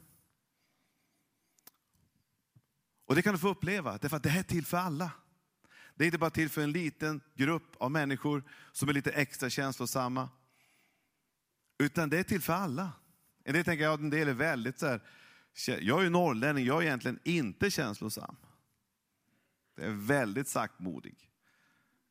Och 3.08 3.16
det 3.16 3.22
kan 3.22 3.34
du 3.34 3.40
få 3.40 3.50
uppleva, 3.50 3.98
därför 3.98 4.18
att 4.18 4.24
det 4.24 4.30
här 4.30 4.40
är 4.40 4.44
till 4.44 4.66
för 4.66 4.78
alla. 4.78 5.12
Det 5.96 6.04
är 6.04 6.06
inte 6.06 6.18
bara 6.18 6.30
till 6.30 6.50
för 6.50 6.62
en 6.62 6.72
liten 6.72 7.22
grupp 7.36 7.76
av 7.78 7.92
människor 7.92 8.44
som 8.72 8.90
är 8.90 8.94
lite 8.94 9.12
extra 9.12 9.50
känslosamma. 9.50 10.30
Utan 11.80 12.10
det 12.10 12.20
är 12.20 12.24
till 12.24 12.42
för 12.42 12.54
alla. 12.54 12.92
En 13.44 13.54
del 13.54 13.66
tänker 13.66 13.88
att 13.88 14.00
en 14.00 14.10
del 14.10 14.28
är 14.28 14.34
väldigt 14.34 14.80
så 14.80 14.88
här, 14.88 15.02
jag 15.82 16.00
är 16.00 16.04
ju 16.04 16.10
norrlänning, 16.10 16.66
jag 16.66 16.78
är 16.78 16.86
egentligen 16.86 17.20
inte 17.24 17.72
känslosam. 17.72 18.36
Det 19.76 19.86
är 19.86 19.92
väldigt 19.92 20.48
saktmodig. 20.48 21.30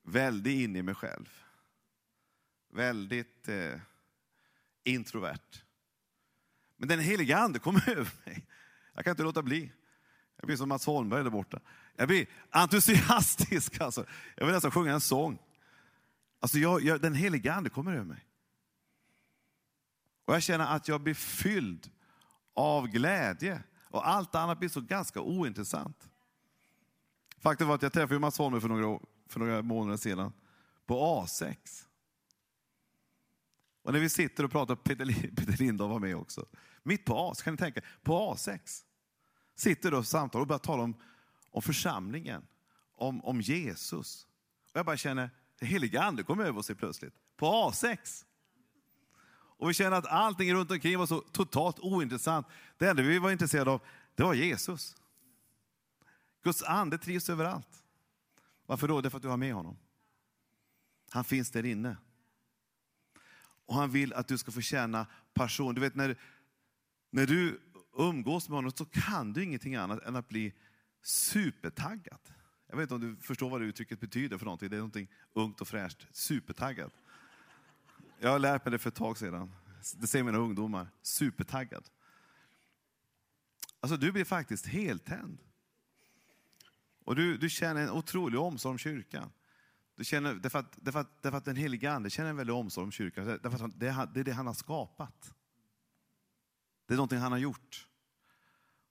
Väldigt 0.02 0.60
inne 0.60 0.78
i 0.78 0.82
mig 0.82 0.94
själv. 0.94 1.42
Väldigt 2.72 3.48
eh, 3.48 3.80
introvert. 4.84 5.62
Men 6.76 6.88
den 6.88 7.00
heliga 7.00 7.38
ande 7.38 7.58
kommer 7.58 7.90
över 7.90 8.12
mig. 8.24 8.46
Jag 8.94 9.04
kan 9.04 9.10
inte 9.10 9.22
låta 9.22 9.42
bli. 9.42 9.72
Jag 10.36 10.46
blir 10.46 10.56
som 10.56 10.68
Mats 10.68 10.86
Holmberg 10.86 11.22
där 11.22 11.30
borta. 11.30 11.60
Jag 11.96 12.08
blir 12.08 12.26
entusiastisk 12.50 13.80
alltså. 13.80 14.06
Jag 14.36 14.46
vill 14.46 14.54
nästan 14.54 14.70
sjunga 14.70 14.92
en 14.92 15.00
sång. 15.00 15.38
Alltså 16.40 16.58
jag, 16.58 16.82
jag, 16.82 17.00
den 17.00 17.14
heliga 17.14 17.54
Ande 17.54 17.70
kommer 17.70 17.92
över 17.92 18.04
mig. 18.04 18.26
Och 20.24 20.34
jag 20.34 20.42
känner 20.42 20.66
att 20.66 20.88
jag 20.88 21.00
blir 21.00 21.14
fylld 21.14 21.90
av 22.54 22.88
glädje. 22.88 23.62
Och 23.90 24.08
allt 24.08 24.34
annat 24.34 24.58
blir 24.58 24.68
så 24.68 24.80
ganska 24.80 25.20
ointressant. 25.20 26.08
Faktum 27.38 27.68
var 27.68 27.74
att 27.74 27.82
jag 27.82 27.92
träffade 27.92 28.20
Mats 28.20 28.38
Holmberg 28.38 28.60
för 28.60 28.68
några, 28.68 29.00
för 29.28 29.40
några 29.40 29.62
månader 29.62 29.96
sedan 29.96 30.32
på 30.86 31.24
A6. 31.24 31.56
Och 33.82 33.92
när 33.92 34.00
vi 34.00 34.08
sitter 34.08 34.44
och 34.44 34.50
pratar, 34.50 34.76
Peter, 34.76 35.04
Lindahl 35.58 35.88
var 35.88 35.98
med 35.98 36.16
också. 36.16 36.46
Mitt 36.82 37.04
på 37.04 37.14
A6, 37.14 37.44
kan 37.44 37.54
ni 37.54 37.58
tänka 37.58 37.80
på 38.02 38.34
A6 38.34 38.85
sitter 39.56 39.90
då 39.90 39.98
och 39.98 40.06
samtalar 40.06 40.40
och 40.40 40.46
börjar 40.46 40.58
tala 40.58 40.82
om, 40.82 40.94
om 41.50 41.62
församlingen, 41.62 42.46
om, 42.94 43.24
om 43.24 43.40
Jesus. 43.40 44.26
Och 44.72 44.78
jag 44.78 44.86
bara 44.86 44.96
känner, 44.96 45.30
den 45.58 45.68
heliga 45.68 46.02
ande 46.02 46.22
kom 46.22 46.40
över 46.40 46.58
oss 46.58 46.70
plötsligt, 46.78 47.14
på 47.36 47.46
A6. 47.46 48.24
Och 49.58 49.70
vi 49.70 49.74
känner 49.74 49.96
att 49.96 50.06
allting 50.06 50.54
runt 50.54 50.70
omkring 50.70 50.98
var 50.98 51.06
så 51.06 51.20
totalt 51.20 51.78
ointressant. 51.78 52.46
Det 52.78 52.88
enda 52.88 53.02
vi 53.02 53.18
var 53.18 53.30
intresserade 53.30 53.70
av, 53.70 53.80
det 54.14 54.22
var 54.22 54.34
Jesus. 54.34 54.96
Guds 56.42 56.62
ande 56.62 56.98
trivs 56.98 57.30
överallt. 57.30 57.82
Varför 58.66 58.88
då? 58.88 59.00
Det 59.00 59.08
är 59.08 59.10
för 59.10 59.16
att 59.16 59.22
du 59.22 59.28
har 59.28 59.36
med 59.36 59.54
honom. 59.54 59.76
Han 61.10 61.24
finns 61.24 61.50
där 61.50 61.64
inne. 61.64 61.96
Och 63.66 63.74
han 63.74 63.90
vill 63.90 64.12
att 64.12 64.28
du 64.28 64.38
ska 64.38 64.52
få 64.52 64.60
känna 64.60 65.06
passion. 65.34 65.74
Du 65.74 65.80
vet 65.80 65.94
när, 65.94 66.16
när 67.10 67.26
du 67.26 67.60
umgås 67.98 68.48
med 68.48 68.56
honom 68.56 68.70
så 68.70 68.84
kan 68.84 69.32
du 69.32 69.44
ingenting 69.44 69.74
annat 69.74 70.02
än 70.02 70.16
att 70.16 70.28
bli 70.28 70.52
supertaggad. 71.02 72.20
Jag 72.68 72.76
vet 72.76 72.82
inte 72.82 72.94
om 72.94 73.00
du 73.00 73.16
förstår 73.16 73.50
vad 73.50 73.60
det 73.60 73.66
uttrycket 73.66 74.00
betyder 74.00 74.38
för 74.38 74.44
någonting. 74.44 74.70
Det 74.70 74.76
är 74.76 74.78
någonting 74.78 75.08
ungt 75.32 75.60
och 75.60 75.68
fräscht. 75.68 76.06
Supertaggad. 76.12 76.90
Jag 78.20 78.30
har 78.30 78.38
lärt 78.38 78.64
mig 78.64 78.72
det 78.72 78.78
för 78.78 78.88
ett 78.88 78.94
tag 78.94 79.18
sedan. 79.18 79.52
Det 79.96 80.06
säger 80.06 80.24
mina 80.24 80.38
ungdomar. 80.38 80.88
Supertaggad. 81.02 81.84
Alltså 83.80 83.96
du 83.96 84.12
blir 84.12 84.24
faktiskt 84.24 84.66
heltänd. 84.66 85.38
Och 87.04 87.16
du, 87.16 87.36
du 87.36 87.50
känner 87.50 87.82
en 87.82 87.90
otrolig 87.90 88.40
omsorg 88.40 88.70
om 88.70 88.78
kyrkan. 88.78 89.30
Du 89.96 90.04
känner, 90.04 90.34
därför, 90.34 90.58
att, 90.58 90.72
därför, 90.76 91.00
att, 91.00 91.22
därför 91.22 91.38
att 91.38 91.44
den 91.44 91.56
helige 91.56 91.92
Ande 91.92 92.10
känner 92.10 92.30
en 92.30 92.36
väldig 92.36 92.54
omsorg 92.54 92.84
om 92.84 92.92
kyrkan. 92.92 93.38
Därför 93.42 93.64
att 93.64 93.80
det, 93.80 94.08
det 94.14 94.20
är 94.20 94.24
det 94.24 94.32
han 94.32 94.46
har 94.46 94.54
skapat. 94.54 95.34
Det 96.86 96.94
är 96.94 96.96
någonting 96.96 97.18
han 97.18 97.32
har 97.32 97.38
gjort. 97.38 97.86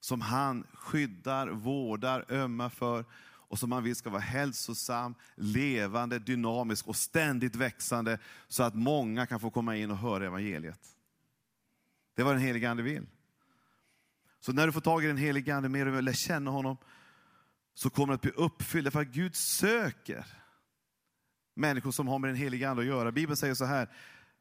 Som 0.00 0.20
han 0.20 0.66
skyddar, 0.72 1.48
vårdar, 1.48 2.24
ömmar 2.28 2.68
för 2.68 3.04
och 3.48 3.58
som 3.58 3.72
han 3.72 3.82
vill 3.82 3.96
ska 3.96 4.10
vara 4.10 4.20
hälsosam, 4.20 5.14
levande, 5.34 6.18
dynamisk 6.18 6.88
och 6.88 6.96
ständigt 6.96 7.56
växande 7.56 8.18
så 8.48 8.62
att 8.62 8.74
många 8.74 9.26
kan 9.26 9.40
få 9.40 9.50
komma 9.50 9.76
in 9.76 9.90
och 9.90 9.98
höra 9.98 10.26
evangeliet. 10.26 10.80
Det 12.14 12.22
är 12.22 12.26
vad 12.26 12.34
den 12.34 12.42
helige 12.42 12.70
Ande 12.70 12.82
vill. 12.82 13.06
Så 14.40 14.52
när 14.52 14.66
du 14.66 14.72
får 14.72 14.80
tag 14.80 15.04
i 15.04 15.06
den 15.06 15.16
helige 15.16 15.56
Ande 15.56 15.68
mer 15.68 15.86
och 15.86 16.02
lär 16.02 16.12
känna 16.12 16.50
honom 16.50 16.76
så 17.74 17.90
kommer 17.90 18.12
du 18.12 18.14
att 18.14 18.22
bli 18.22 18.30
uppfylld. 18.30 18.92
För 18.92 19.00
att 19.00 19.08
Gud 19.08 19.36
söker 19.36 20.26
människor 21.54 21.90
som 21.90 22.08
har 22.08 22.18
med 22.18 22.30
den 22.30 22.36
helige 22.36 22.70
Ande 22.70 22.82
att 22.82 22.88
göra. 22.88 23.12
Bibeln 23.12 23.36
säger 23.36 23.54
så 23.54 23.64
här, 23.64 23.88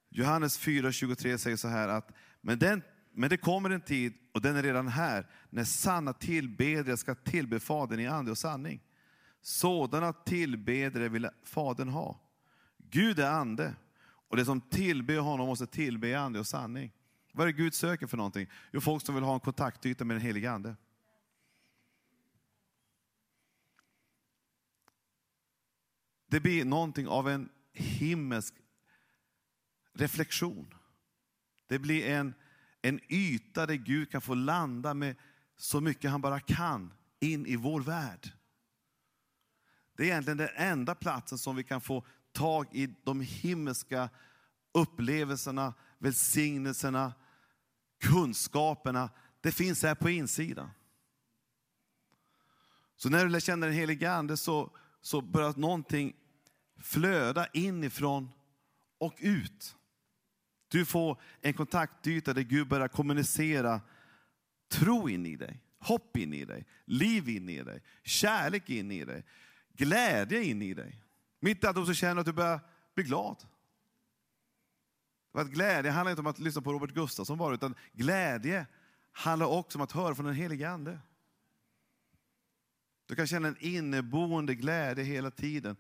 Johannes 0.10 0.60
4.23 0.60 1.38
säger 1.38 1.58
så 1.58 1.68
här 1.68 1.88
att 1.88 2.12
men 2.42 2.60
den 2.60 2.82
men 3.16 3.30
det 3.30 3.38
kommer 3.38 3.70
en 3.70 3.82
tid, 3.82 4.14
och 4.34 4.42
den 4.42 4.56
är 4.56 4.64
redan 4.64 4.88
här, 4.88 5.28
när 5.50 5.64
sanna 5.64 6.14
tillbedjare 6.14 6.98
ska 6.98 7.16
tillbe 7.16 7.60
Fadern 7.60 8.00
i 8.00 8.08
ande 8.08 8.32
och 8.32 8.38
sanning. 8.38 8.82
Sådana 9.42 10.14
tillbedjare 10.14 11.10
vill 11.10 11.30
Fadern 11.44 11.90
ha. 11.90 12.20
Gud 12.78 13.20
är 13.20 13.30
ande, 13.30 13.76
och 14.04 14.38
det 14.38 14.46
som 14.46 14.62
tillber 14.62 15.18
honom 15.18 15.48
måste 15.48 15.68
tillbe 15.68 16.08
i 16.08 16.16
ande 16.16 16.40
och 16.40 16.48
sanning. 16.48 16.92
Vad 17.32 17.48
är 17.48 17.54
det 17.54 17.58
Gud 17.58 17.74
söker 17.74 18.08
för 18.08 18.18
någonting? 18.18 18.50
Jo, 18.72 18.82
folk 18.82 19.06
som 19.06 19.16
vill 19.16 19.24
ha 19.24 19.34
en 19.34 19.40
kontaktyta 19.40 20.06
med 20.06 20.16
den 20.16 20.22
helige 20.22 20.52
Ande. 20.52 20.76
Det 26.28 26.40
blir 26.40 26.66
någonting 26.66 27.08
av 27.08 27.30
en 27.30 27.50
himmelsk 27.74 28.54
reflektion. 29.94 30.74
Det 31.68 31.80
blir 31.80 32.10
en 32.10 32.34
en 32.88 33.00
yta 33.10 33.66
där 33.66 33.76
Gud 33.76 34.12
kan 34.12 34.22
få 34.22 34.34
landa 34.34 34.94
med 34.94 35.16
så 35.58 35.82
mycket 35.82 36.12
han 36.12 36.22
bara 36.22 36.40
kan 36.40 36.94
in 37.20 37.46
i 37.46 37.56
vår 37.56 37.82
värld. 37.82 38.32
Det 39.98 40.04
är 40.04 40.08
egentligen 40.08 40.38
den 40.38 40.50
enda 40.56 40.96
platsen 40.96 41.38
som 41.38 41.56
vi 41.56 41.64
kan 41.64 41.82
få 41.82 42.06
tag 42.32 42.68
i 42.72 42.96
de 43.04 43.22
himmelska 43.22 44.10
upplevelserna, 44.72 45.74
välsignelserna, 45.98 47.14
kunskaperna, 48.00 49.10
det 49.42 49.52
finns 49.52 49.84
här 49.84 49.96
på 49.96 50.10
insidan. 50.10 50.70
Så 52.96 53.10
när 53.10 53.24
du 53.24 53.30
lär 53.30 53.40
känna 53.40 53.66
den 53.66 53.76
helige 53.76 54.12
Ande 54.12 54.38
så, 54.38 54.78
så 55.02 55.22
börjar 55.22 55.54
någonting 55.58 56.16
flöda 56.82 57.48
inifrån 57.54 58.30
och 58.98 59.16
ut. 59.18 59.76
Du 60.68 60.86
får 60.86 61.22
en 61.42 61.54
kontaktyta 61.54 62.34
där 62.34 62.42
Gud 62.42 62.68
börjar 62.68 62.88
kommunicera 62.88 63.82
tro 64.68 65.10
in 65.10 65.26
i 65.26 65.36
dig, 65.36 65.62
hopp 65.80 66.18
in 66.18 66.34
i 66.34 66.46
dig, 66.46 66.66
liv 66.86 67.30
in 67.30 67.50
i 67.50 67.64
dig, 67.64 67.82
kärlek 68.04 68.70
in 68.70 68.92
i 68.92 69.06
dig, 69.06 69.24
glädje 69.74 70.44
in 70.44 70.62
i 70.62 70.74
dig. 70.74 71.02
Mitt 71.40 71.64
i 71.64 71.68
allt 71.68 71.88
så 71.88 71.94
känner 71.94 72.16
du 72.16 72.20
att 72.20 72.26
du 72.26 72.34
börjar 72.34 72.60
bli 72.96 73.04
glad. 73.04 73.46
Att 75.34 75.48
glädje 75.48 75.92
handlar 75.92 76.12
inte 76.12 76.22
om 76.22 76.28
att 76.28 76.40
lyssna 76.40 76.62
på 76.62 76.74
Robert 76.74 76.94
Gustafsson 76.94 77.38
bara, 77.38 77.54
utan 77.54 77.76
glädje 77.94 78.66
handlar 79.12 79.48
också 79.48 79.78
om 79.78 79.82
att 79.82 79.92
höra 79.92 80.16
från 80.16 80.26
den 80.26 80.36
helige 80.36 80.70
Ande. 80.70 81.00
Du 83.06 83.16
kan 83.16 83.28
känna 83.28 83.48
en 83.48 83.58
inneboende 83.60 84.56
glädje 84.56 85.04
hela 85.04 85.32
tiden. 85.32 85.76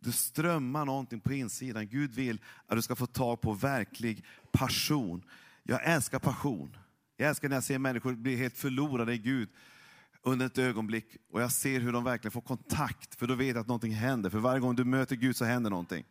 Det 0.00 0.12
strömmar 0.12 0.84
någonting 0.84 1.20
på 1.20 1.32
insidan. 1.32 1.88
Gud 1.88 2.14
vill 2.14 2.40
att 2.66 2.76
du 2.76 2.82
ska 2.82 2.96
få 2.96 3.06
tag 3.06 3.40
på 3.40 3.52
verklig 3.52 4.24
passion. 4.52 5.24
Jag 5.62 5.84
älskar 5.84 6.18
passion. 6.18 6.76
Jag 7.16 7.28
älskar 7.28 7.48
när 7.48 7.56
jag 7.56 7.64
ser 7.64 7.78
människor 7.78 8.14
bli 8.14 8.36
helt 8.36 8.58
förlorade 8.58 9.14
i 9.14 9.18
Gud 9.18 9.48
under 10.26 10.46
ett 10.46 10.58
ögonblick 10.58 11.06
och 11.32 11.42
jag 11.42 11.52
ser 11.52 11.80
hur 11.80 11.92
de 11.92 12.04
verkligen 12.04 12.32
får 12.32 12.40
kontakt, 12.40 13.14
för 13.14 13.26
då 13.26 13.34
vet 13.34 13.46
jag 13.46 13.58
att 13.58 13.66
någonting 13.66 13.92
händer. 13.92 14.30
För 14.30 14.38
varje 14.38 14.60
gång 14.60 14.76
du 14.76 14.84
möter 14.84 15.16
Gud 15.16 15.36
så 15.36 15.44
händer 15.44 15.70
någonting. 15.70 16.04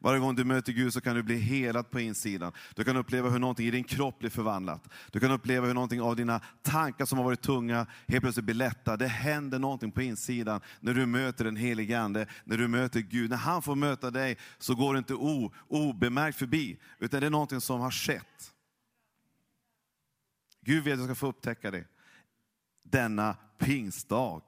Varje 0.00 0.20
gång 0.20 0.34
du 0.34 0.44
möter 0.44 0.72
Gud 0.72 0.92
så 0.92 1.00
kan 1.00 1.16
du 1.16 1.22
bli 1.22 1.36
helad 1.36 1.90
på 1.90 2.00
insidan. 2.00 2.52
Du 2.74 2.84
kan 2.84 2.96
uppleva 2.96 3.30
hur 3.30 3.38
någonting 3.38 3.66
i 3.66 3.70
din 3.70 3.84
kropp 3.84 4.18
blir 4.18 4.30
förvandlat. 4.30 4.88
Du 5.10 5.20
kan 5.20 5.30
uppleva 5.30 5.66
hur 5.66 5.74
någonting 5.74 6.00
av 6.00 6.16
dina 6.16 6.40
tankar 6.62 7.04
som 7.04 7.18
har 7.18 7.24
varit 7.24 7.42
tunga 7.42 7.86
helt 8.06 8.22
plötsligt 8.22 8.44
blir 8.44 8.54
lätta. 8.54 8.96
Det 8.96 9.06
händer 9.06 9.58
någonting 9.58 9.92
på 9.92 10.02
insidan 10.02 10.60
när 10.80 10.94
du 10.94 11.06
möter 11.06 11.44
den 11.44 11.56
helige 11.56 12.00
Ande, 12.00 12.26
när 12.44 12.58
du 12.58 12.68
möter 12.68 13.00
Gud. 13.00 13.30
När 13.30 13.36
han 13.36 13.62
får 13.62 13.74
möta 13.74 14.10
dig 14.10 14.36
så 14.58 14.74
går 14.74 14.94
det 14.94 14.98
inte 14.98 15.14
obemärkt 15.68 16.38
förbi, 16.38 16.78
utan 16.98 17.20
det 17.20 17.26
är 17.26 17.30
någonting 17.30 17.60
som 17.60 17.80
har 17.80 17.90
skett. 17.90 18.52
Gud 20.60 20.84
vill 20.84 20.92
att 20.92 20.98
du 20.98 21.04
ska 21.04 21.14
få 21.14 21.26
upptäcka 21.26 21.70
det. 21.70 21.84
Denna 22.84 23.36
pingstdag 23.62 24.42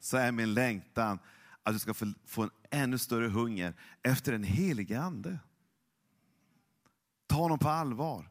så 0.00 0.16
är 0.16 0.32
min 0.32 0.54
längtan 0.54 1.18
att 1.62 1.72
du 1.72 1.78
ska 1.78 1.94
få 2.26 2.42
en 2.42 2.50
ännu 2.70 2.98
större 2.98 3.28
hunger 3.28 3.74
efter 4.02 4.32
den 4.32 4.44
helige 4.44 5.00
Ande. 5.00 5.38
Ta 7.26 7.36
honom 7.36 7.58
på 7.58 7.68
allvar. 7.68 8.30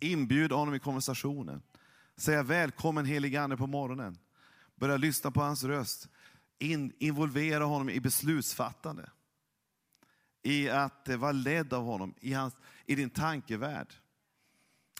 Inbjud 0.00 0.52
honom 0.52 0.74
i 0.74 0.78
konversationen. 0.78 1.62
Säga 2.16 2.42
välkommen 2.42 3.04
helige 3.04 3.42
Ande 3.42 3.56
på 3.56 3.66
morgonen. 3.66 4.18
Börja 4.76 4.96
lyssna 4.96 5.30
på 5.30 5.42
hans 5.42 5.64
röst. 5.64 6.08
In, 6.58 6.92
involvera 6.98 7.64
honom 7.64 7.90
i 7.90 8.00
beslutsfattande. 8.00 9.10
I 10.42 10.68
att 10.68 11.08
eh, 11.08 11.16
vara 11.16 11.32
ledd 11.32 11.72
av 11.72 11.84
honom 11.84 12.14
i, 12.20 12.32
hans, 12.32 12.54
i 12.86 12.94
din 12.94 13.10
tankevärld. 13.10 13.94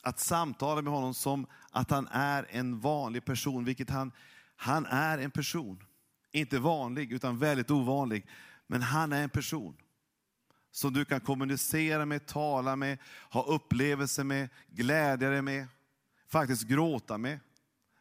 Att 0.03 0.21
samtala 0.21 0.83
med 0.83 0.93
honom 0.93 1.15
som 1.15 1.47
att 1.71 1.91
han 1.91 2.09
är 2.11 2.47
en 2.51 2.81
vanlig 2.81 3.25
person, 3.25 3.65
vilket 3.65 3.91
han, 3.91 4.13
han 4.57 4.87
är 4.87 5.19
en 5.19 5.31
person. 5.31 5.85
Inte 6.33 6.59
vanlig, 6.59 7.13
utan 7.13 7.39
väldigt 7.39 7.71
ovanlig. 7.71 8.27
Men 8.67 8.83
han 8.83 9.13
är 9.13 9.23
en 9.23 9.31
person 9.31 9.77
som 10.71 10.93
du 10.93 11.05
kan 11.05 11.21
kommunicera 11.21 12.07
med, 12.07 12.27
tala 12.27 12.77
med, 12.77 12.99
ha 13.31 13.43
upplevelser 13.43 14.25
med, 14.25 14.49
glädja 14.69 15.31
dig 15.31 15.43
med, 15.43 15.67
faktiskt 16.29 16.63
gråta 16.63 17.19
med. 17.19 17.41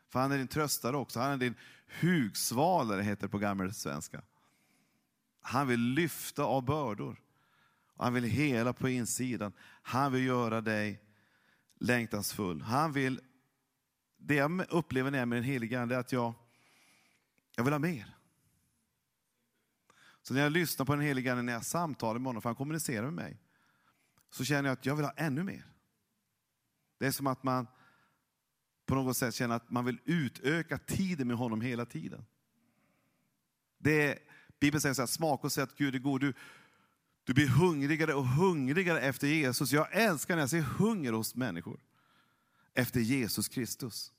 För 0.10 0.20
han 0.20 0.32
är 0.32 0.38
din 0.38 0.48
tröstare 0.48 0.98
också. 0.98 1.20
Han 1.20 1.32
är 1.32 1.38
din 1.38 1.56
hugsvalare, 2.00 3.01
heter 3.01 3.22
det 3.22 3.29
på 3.29 3.38
gammal 3.38 3.74
svenska. 3.74 4.22
Han 5.42 5.68
vill 5.68 5.79
lyfta 5.79 6.44
av 6.44 6.66
bördor. 6.66 7.22
Han 7.98 8.14
vill 8.14 8.24
hela 8.24 8.74
på 8.74 8.90
insidan. 8.90 9.53
Han 9.81 10.12
vill 10.12 10.25
göra 10.25 10.62
dig 10.62 11.01
längtansfull. 11.79 12.61
Han 12.61 12.92
vill, 12.92 13.22
det 14.18 14.35
jag 14.35 14.65
upplever 14.70 15.11
när 15.11 15.18
jag 15.18 15.22
är 15.22 15.25
med 15.25 15.37
den 15.37 15.44
helige 15.44 15.81
Ande 15.81 15.96
är 15.96 16.00
att 16.00 16.11
jag, 16.11 16.33
jag 17.55 17.63
vill 17.63 17.74
ha 17.74 17.79
mer. 17.79 18.15
Så 20.22 20.33
när 20.33 20.42
jag 20.42 20.51
lyssnar 20.51 20.85
på 20.85 20.96
den 20.96 21.01
helige 21.01 21.31
Ande, 21.31 21.44
när 21.44 21.53
jag 21.53 21.65
samtalar 21.65 22.20
med 22.20 22.25
honom, 22.25 22.42
för 22.42 22.50
han 22.50 22.55
kommunicerar 22.55 23.03
med 23.03 23.13
mig, 23.13 23.37
så 24.29 24.46
känner 24.46 24.70
jag 24.70 24.74
att 24.74 24.85
jag 24.85 24.96
vill 24.96 25.05
ha 25.05 25.13
ännu 25.18 25.44
mer. 25.44 25.65
Det 26.98 27.07
är 27.07 27.11
som 27.11 27.27
att 27.27 27.44
man 27.44 27.68
på 28.85 28.96
något 28.96 29.18
sätt 29.18 29.35
känner 29.35 29.55
att 29.55 29.70
man 29.70 29.85
vill 29.85 30.00
utöka 30.05 30.77
tiden 30.77 31.27
med 31.27 31.37
honom 31.37 31.61
hela 31.61 31.85
tiden. 31.85 32.25
Det 33.77 34.07
är, 34.07 34.20
Bibeln 34.59 34.81
säger 34.81 34.94
så 34.94 35.01
här, 35.01 35.07
smaka 35.07 35.48
och 35.48 35.51
se 35.51 35.61
att 35.61 35.75
Gud 35.75 35.96
är 35.96 36.00
god. 36.00 36.22
Du, 36.22 36.33
du 37.29 37.33
blir 37.33 37.48
hungrigare 37.48 38.13
och 38.13 38.27
hungrigare 38.27 39.01
efter 39.01 39.27
Jesus. 39.27 39.72
Jag 39.72 39.87
älskar 39.92 40.35
när 40.35 40.42
jag 40.42 40.50
ser 40.50 40.61
hunger 40.61 41.13
hos 41.13 41.35
människor 41.35 41.79
efter 42.74 43.00
Jesus 43.00 43.48
Kristus. 43.48 44.13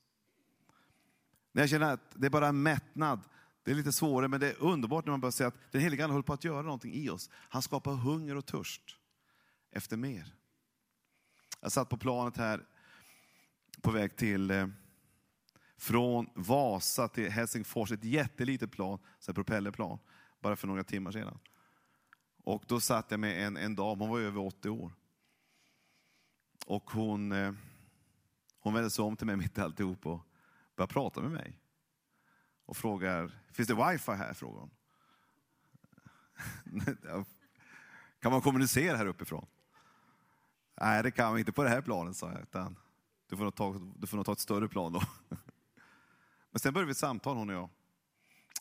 När 1.53 1.63
jag 1.63 1.71
känner 1.71 1.93
att 1.93 2.01
det 2.15 2.27
är 2.27 2.31
bara 2.31 2.53
mättnad, 2.53 3.21
det 3.63 3.71
är 3.71 3.75
lite 3.75 3.93
svårare, 3.93 4.29
men 4.29 4.41
det 4.41 4.51
är 4.51 4.63
underbart 4.63 5.05
när 5.05 5.11
man 5.11 5.21
börjar 5.21 5.31
se 5.33 5.45
att 5.45 5.55
den 5.71 5.81
helige 5.81 6.05
Ande 6.05 6.15
håller 6.15 6.23
på 6.23 6.33
att 6.33 6.45
göra 6.45 6.63
någonting 6.63 6.95
i 6.95 7.11
oss. 7.11 7.31
Han 7.33 7.63
skapar 7.63 7.95
hunger 7.95 8.37
och 8.37 8.47
törst 8.47 8.97
efter 9.71 9.97
mer. 9.97 10.35
Jag 11.61 11.73
satt 11.73 11.89
på 11.89 11.97
planet 11.97 12.37
här 12.37 12.65
på 13.81 13.91
väg 13.91 14.17
till 14.17 14.51
eh, 14.51 14.67
från 15.77 16.31
Vasa 16.35 17.09
till 17.09 17.31
Helsingfors, 17.31 17.93
ett 17.93 18.05
jättelitet 18.05 18.73
plan, 18.73 18.99
så 19.19 19.35
propellerplan, 19.35 19.99
bara 20.41 20.57
för 20.57 20.67
några 20.67 20.85
timmar 20.85 21.13
sedan. 21.13 21.39
Och 22.45 22.65
då 22.67 22.81
satt 22.81 23.11
jag 23.11 23.21
med 23.21 23.47
en, 23.47 23.57
en 23.57 23.77
dam, 23.77 24.01
hon 24.01 24.11
var 24.11 24.21
över 24.21 24.41
80 24.41 24.69
år. 24.69 24.93
Och 26.67 26.91
hon, 26.91 27.33
eh, 27.33 27.53
hon 28.59 28.75
vände 28.75 28.91
sig 28.91 29.05
om 29.05 29.17
till 29.17 29.27
mig 29.27 29.37
mitt 29.37 29.59
i 29.59 29.61
alltihop 29.61 30.07
och 30.07 30.21
började 30.77 30.93
prata 30.93 31.21
med 31.21 31.31
mig. 31.31 31.59
Och 32.65 32.77
frågar, 32.77 33.43
finns 33.53 33.69
det 33.69 33.75
wifi 33.75 34.13
här? 34.13 34.35
frågar 34.35 34.61
hon. 34.61 34.71
kan 38.21 38.33
man 38.33 38.41
kommunicera 38.41 38.97
här 38.97 39.07
uppifrån? 39.07 39.47
Nej, 40.81 41.03
det 41.03 41.11
kan 41.11 41.35
vi 41.35 41.41
inte 41.41 41.53
på 41.53 41.63
det 41.63 41.69
här 41.69 41.83
planet, 41.83 42.17
sa 42.17 42.33
jag. 42.33 42.43
Utan 42.43 42.79
du, 43.29 43.37
får 43.37 43.45
nog 43.45 43.55
ta, 43.55 43.93
du 43.97 44.07
får 44.07 44.17
nog 44.17 44.27
ta 44.27 44.33
ett 44.33 44.39
större 44.39 44.69
plan 44.69 44.93
då. 44.93 45.03
Men 46.51 46.61
sen 46.61 46.75
började 46.75 46.87
vi 46.87 46.91
ett 46.91 46.99
samtal, 46.99 47.37
hon 47.37 47.51
och 47.51 47.57
jag. 47.57 47.71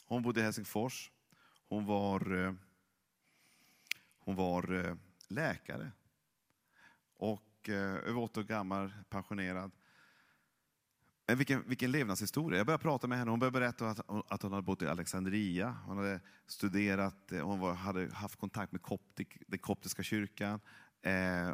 Hon 0.05 0.21
bodde 0.21 0.39
i 0.39 0.43
Helsingfors. 0.43 1.11
Hon 1.69 1.85
var 1.85 2.45
eh, 2.45 2.53
hon 4.19 4.35
var 4.35 4.85
eh, 4.85 4.95
läkare 5.27 5.91
och 7.17 7.69
eh, 7.69 7.75
över 7.75 8.17
80 8.17 8.39
år 8.39 8.43
gammal, 8.43 8.93
pensionerad. 9.09 9.71
Men 11.27 11.37
vilken, 11.37 11.63
vilken 11.67 11.91
levnadshistoria. 11.91 12.57
Jag 12.57 12.65
började 12.65 12.81
prata 12.81 13.07
med 13.07 13.17
henne, 13.17 13.31
hon 13.31 13.39
började 13.39 13.59
berätta 13.59 13.89
att, 13.89 14.31
att 14.31 14.41
hon 14.41 14.51
hade 14.51 14.63
bott 14.63 14.81
i 14.81 14.87
Alexandria, 14.87 15.77
hon 15.85 15.97
hade 15.97 16.19
studerat, 16.47 17.31
eh, 17.31 17.45
hon 17.45 17.59
var, 17.59 17.73
hade 17.73 18.09
haft 18.13 18.39
kontakt 18.39 18.71
med 18.71 18.81
koptik, 18.81 19.37
den 19.47 19.59
koptiska 19.59 20.03
kyrkan. 20.03 20.59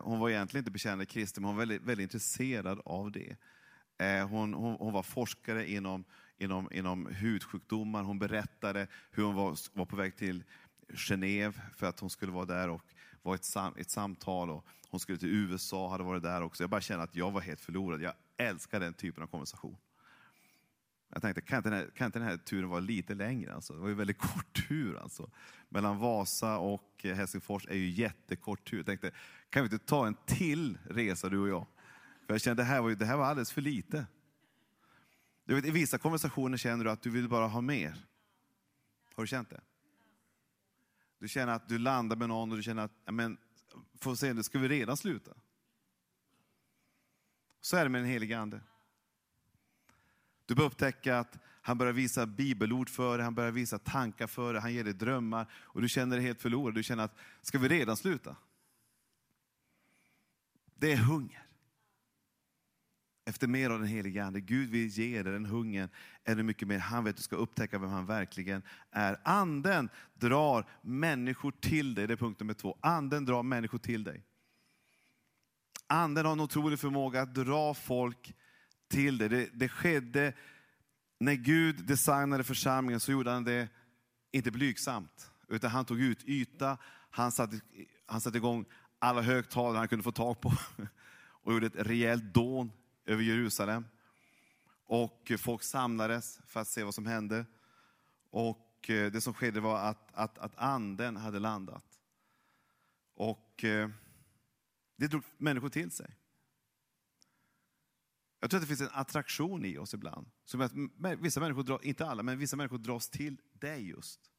hon 0.01 0.19
var 0.19 0.29
egentligen 0.29 0.61
inte 0.61 0.71
bekännande 0.71 1.05
kristen, 1.05 1.41
men 1.41 1.47
hon 1.47 1.55
var 1.55 1.61
väldigt, 1.61 1.81
väldigt 1.81 2.03
intresserad 2.03 2.81
av 2.85 3.11
det. 3.11 3.35
hon, 4.29 4.53
hon, 4.53 4.75
hon, 4.79 4.93
var 4.93 5.03
forskare 5.03 5.71
inom, 5.71 6.03
inom, 6.37 6.69
inom 6.71 7.05
hudsjukdomar, 7.05 8.03
hon 8.03 8.19
berättade 8.19 8.87
hur 9.11 9.23
hon 9.23 9.35
var, 9.35 9.57
var 9.73 9.85
på 9.85 9.95
väg 9.95 10.17
till 10.17 10.43
Genève 10.93 11.53
för 11.75 11.87
att 11.87 11.99
hon 11.99 12.09
skulle 12.09 12.31
vara 12.31 12.45
där 12.45 12.69
och 12.69 12.81
var 13.21 13.35
ett, 13.35 13.45
sam, 13.45 13.73
ett 13.77 13.89
samtal. 13.89 14.49
Och 14.49 14.65
hon 14.89 14.99
skulle 14.99 15.17
till 15.17 15.29
USA, 15.29 15.89
hade 15.89 16.03
varit 16.03 16.23
där 16.23 16.41
också. 16.41 16.63
Jag 16.63 16.69
bara 16.69 16.81
kände 16.81 17.03
att 17.03 17.15
jag 17.15 17.31
var 17.31 17.41
helt 17.41 17.61
förlorad. 17.61 18.01
Jag 18.01 18.13
älskar 18.37 18.79
den 18.79 18.93
typen 18.93 19.23
av 19.23 19.27
konversation. 19.27 19.77
Jag 21.09 21.21
tänkte, 21.21 21.41
kan 21.41 21.57
inte 21.57 21.69
den 21.69 21.79
här, 21.79 21.89
kan 21.95 22.05
inte 22.05 22.19
den 22.19 22.27
här 22.27 22.37
turen 22.37 22.69
vara 22.69 22.79
lite 22.79 23.13
längre? 23.13 23.53
Alltså? 23.53 23.73
Det 23.73 23.79
var 23.79 23.87
ju 23.87 23.91
en 23.91 23.97
väldigt 23.97 24.17
kort 24.33 24.67
tur. 24.67 24.97
Alltså. 24.97 25.29
Mellan 25.69 25.97
Vasa 25.97 26.57
och 26.57 27.03
Helsingfors 27.03 27.67
är 27.67 27.75
ju 27.75 27.89
jättekort 27.89 28.69
tur. 28.69 28.77
Jag 28.77 28.85
tänkte, 28.85 29.11
kan 29.49 29.63
vi 29.63 29.73
inte 29.73 29.85
ta 29.85 30.07
en 30.07 30.15
till 30.25 30.77
resa 30.83 31.29
du 31.29 31.39
och 31.39 31.49
jag? 31.49 31.65
För 32.27 32.33
jag 32.33 32.41
kände, 32.41 32.63
det 32.63 32.67
här 32.67 32.81
var, 32.81 32.89
ju, 32.89 32.95
det 32.95 33.05
här 33.05 33.17
var 33.17 33.25
alldeles 33.25 33.51
för 33.51 33.61
lite. 33.61 34.05
Du 35.45 35.55
vet, 35.55 35.65
I 35.65 35.71
vissa 35.71 35.97
konversationer 35.97 36.57
känner 36.57 36.83
du 36.83 36.91
att 36.91 37.01
du 37.01 37.09
vill 37.09 37.29
bara 37.29 37.47
ha 37.47 37.61
mer. 37.61 38.05
Har 39.13 39.23
du 39.23 39.27
känt 39.27 39.49
det? 39.49 39.61
Du 41.19 41.27
känner 41.27 41.53
att 41.53 41.69
du 41.69 41.77
landar 41.77 42.15
med 42.15 42.29
någon 42.29 42.51
och 42.51 42.57
du 42.57 42.63
känner 42.63 42.83
att, 42.83 42.91
men, 43.05 43.37
får 44.01 44.15
se, 44.15 44.43
ska 44.43 44.59
vi 44.59 44.67
redan 44.67 44.97
sluta? 44.97 45.31
Så 47.61 47.77
är 47.77 47.83
det 47.83 47.89
med 47.89 48.01
den 48.01 48.09
helige 48.09 48.39
Ande. 48.39 48.61
Du 50.45 50.55
börjar 50.55 50.69
upptäcka 50.69 51.19
att 51.19 51.37
han 51.61 51.77
börjar 51.77 51.93
visa 51.93 52.25
bibelord 52.25 52.89
för 52.89 53.17
dig, 53.17 53.23
han 53.23 53.35
börjar 53.35 53.51
visa 53.51 53.79
tankar 53.79 54.27
för 54.27 54.53
dig, 54.53 54.61
han 54.61 54.73
ger 54.73 54.83
dig 54.83 54.93
drömmar 54.93 55.51
och 55.53 55.81
du 55.81 55.89
känner 55.89 56.15
dig 56.15 56.25
helt 56.25 56.41
förlorad. 56.41 56.75
Du 56.75 56.83
känner 56.83 57.03
att, 57.03 57.17
ska 57.41 57.57
vi 57.57 57.67
redan 57.67 57.97
sluta? 57.97 58.35
Det 60.75 60.91
är 60.91 60.97
hunger 60.97 61.44
efter 63.25 63.47
mer 63.47 63.69
av 63.69 63.79
den 63.79 63.87
helige 63.87 64.25
Ande. 64.25 64.41
Gud 64.41 64.69
vill 64.69 64.87
ge 64.87 65.23
dig 65.23 65.33
den 65.33 65.45
hungern 65.45 65.89
ännu 66.23 66.43
mycket 66.43 66.67
mer. 66.67 66.79
Han 66.79 67.03
vet 67.03 67.09
att 67.09 67.17
du 67.17 67.23
ska 67.23 67.35
upptäcka 67.35 67.79
vem 67.79 67.89
han 67.89 68.05
verkligen 68.05 68.61
är. 68.91 69.21
Anden 69.23 69.89
drar 70.13 70.69
människor 70.81 71.51
till 71.51 71.95
dig. 71.95 72.07
Det 72.07 72.13
är 72.13 72.17
punkt 72.17 72.39
nummer 72.39 72.53
två. 72.53 72.77
Anden 72.81 73.25
drar 73.25 73.43
människor 73.43 73.77
till 73.77 74.03
dig. 74.03 74.23
Anden 75.87 76.25
har 76.25 76.33
en 76.33 76.39
otrolig 76.39 76.79
förmåga 76.79 77.21
att 77.21 77.35
dra 77.35 77.73
folk 77.73 78.33
till 78.87 79.17
dig. 79.17 79.29
Det, 79.29 79.49
det 79.53 79.69
skedde 79.69 80.33
när 81.19 81.33
Gud 81.33 81.85
designade 81.85 82.43
församlingen 82.43 82.99
så 82.99 83.11
gjorde 83.11 83.31
han 83.31 83.43
det 83.43 83.69
inte 84.31 84.51
blygsamt. 84.51 85.31
Utan 85.47 85.71
han 85.71 85.85
tog 85.85 86.01
ut 86.01 86.23
yta, 86.23 86.77
han 87.09 87.31
satte, 87.31 87.59
han 88.05 88.21
satte 88.21 88.37
igång 88.37 88.65
alla 88.99 89.21
högtalare 89.21 89.77
han 89.77 89.87
kunde 89.87 90.03
få 90.03 90.11
tag 90.11 90.41
på 90.41 90.53
och 91.43 91.53
gjorde 91.53 91.65
ett 91.67 91.87
rejält 91.87 92.33
dån 92.33 92.71
över 93.05 93.23
Jerusalem. 93.23 93.85
Och 94.85 95.31
folk 95.39 95.63
samlades 95.63 96.39
för 96.47 96.59
att 96.59 96.67
se 96.67 96.83
vad 96.83 96.95
som 96.95 97.05
hände. 97.05 97.45
Och 98.29 98.89
eh, 98.89 99.11
det 99.11 99.21
som 99.21 99.33
skedde 99.33 99.59
var 99.59 99.79
att, 99.79 100.09
att, 100.13 100.37
att 100.37 100.55
anden 100.55 101.17
hade 101.17 101.39
landat. 101.39 101.85
Och 103.15 103.63
eh, 103.63 103.89
det 104.95 105.07
drog 105.07 105.23
människor 105.37 105.69
till 105.69 105.91
sig. 105.91 106.15
Jag 108.39 108.49
tror 108.49 108.57
att 108.57 108.63
det 108.63 108.67
finns 108.67 108.89
en 108.89 108.99
attraktion 108.99 109.65
i 109.65 109.77
oss 109.77 109.93
ibland. 109.93 110.27
Som 110.45 110.61
att 110.61 110.71
vissa 111.19 111.39
människor, 111.39 111.63
drar, 111.63 111.79
inte 111.83 112.05
alla, 112.05 112.23
men 112.23 112.37
vissa 112.37 112.55
människor 112.55 112.77
dras 112.77 113.09
till 113.09 113.37
dig 113.53 113.87
just. 113.89 114.31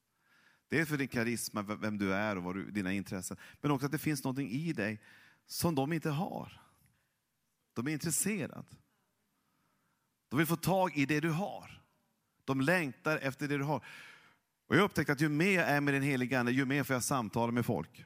Det 0.68 0.80
är 0.80 0.84
för 0.84 0.96
din 0.96 1.08
karisma, 1.08 1.62
vem 1.62 1.98
du 1.98 2.14
är 2.14 2.36
och 2.36 2.42
vad 2.42 2.54
du, 2.54 2.70
dina 2.70 2.92
intressen. 2.92 3.36
Men 3.60 3.70
också 3.70 3.86
att 3.86 3.92
det 3.92 3.98
finns 3.98 4.24
någonting 4.24 4.50
i 4.50 4.72
dig 4.72 5.02
som 5.46 5.74
de 5.74 5.92
inte 5.92 6.10
har. 6.10 6.65
De 7.76 7.86
är 7.86 7.92
intresserade. 7.92 8.64
De 10.28 10.36
vill 10.36 10.46
få 10.46 10.56
tag 10.56 10.96
i 10.96 11.06
det 11.06 11.20
du 11.20 11.30
har. 11.30 11.82
De 12.44 12.60
längtar 12.60 13.18
efter 13.18 13.48
det 13.48 13.58
du 13.58 13.64
har. 13.64 13.84
Och 14.66 14.76
jag 14.76 14.82
upptäckte 14.82 15.12
att 15.12 15.20
ju 15.20 15.28
mer 15.28 15.52
jag 15.52 15.68
är 15.68 15.80
med 15.80 15.94
den 15.94 16.02
helige 16.02 16.40
Ande, 16.40 16.52
ju 16.52 16.64
mer 16.64 16.84
får 16.84 16.94
jag 16.94 17.04
samtala 17.04 17.52
med 17.52 17.66
folk. 17.66 18.04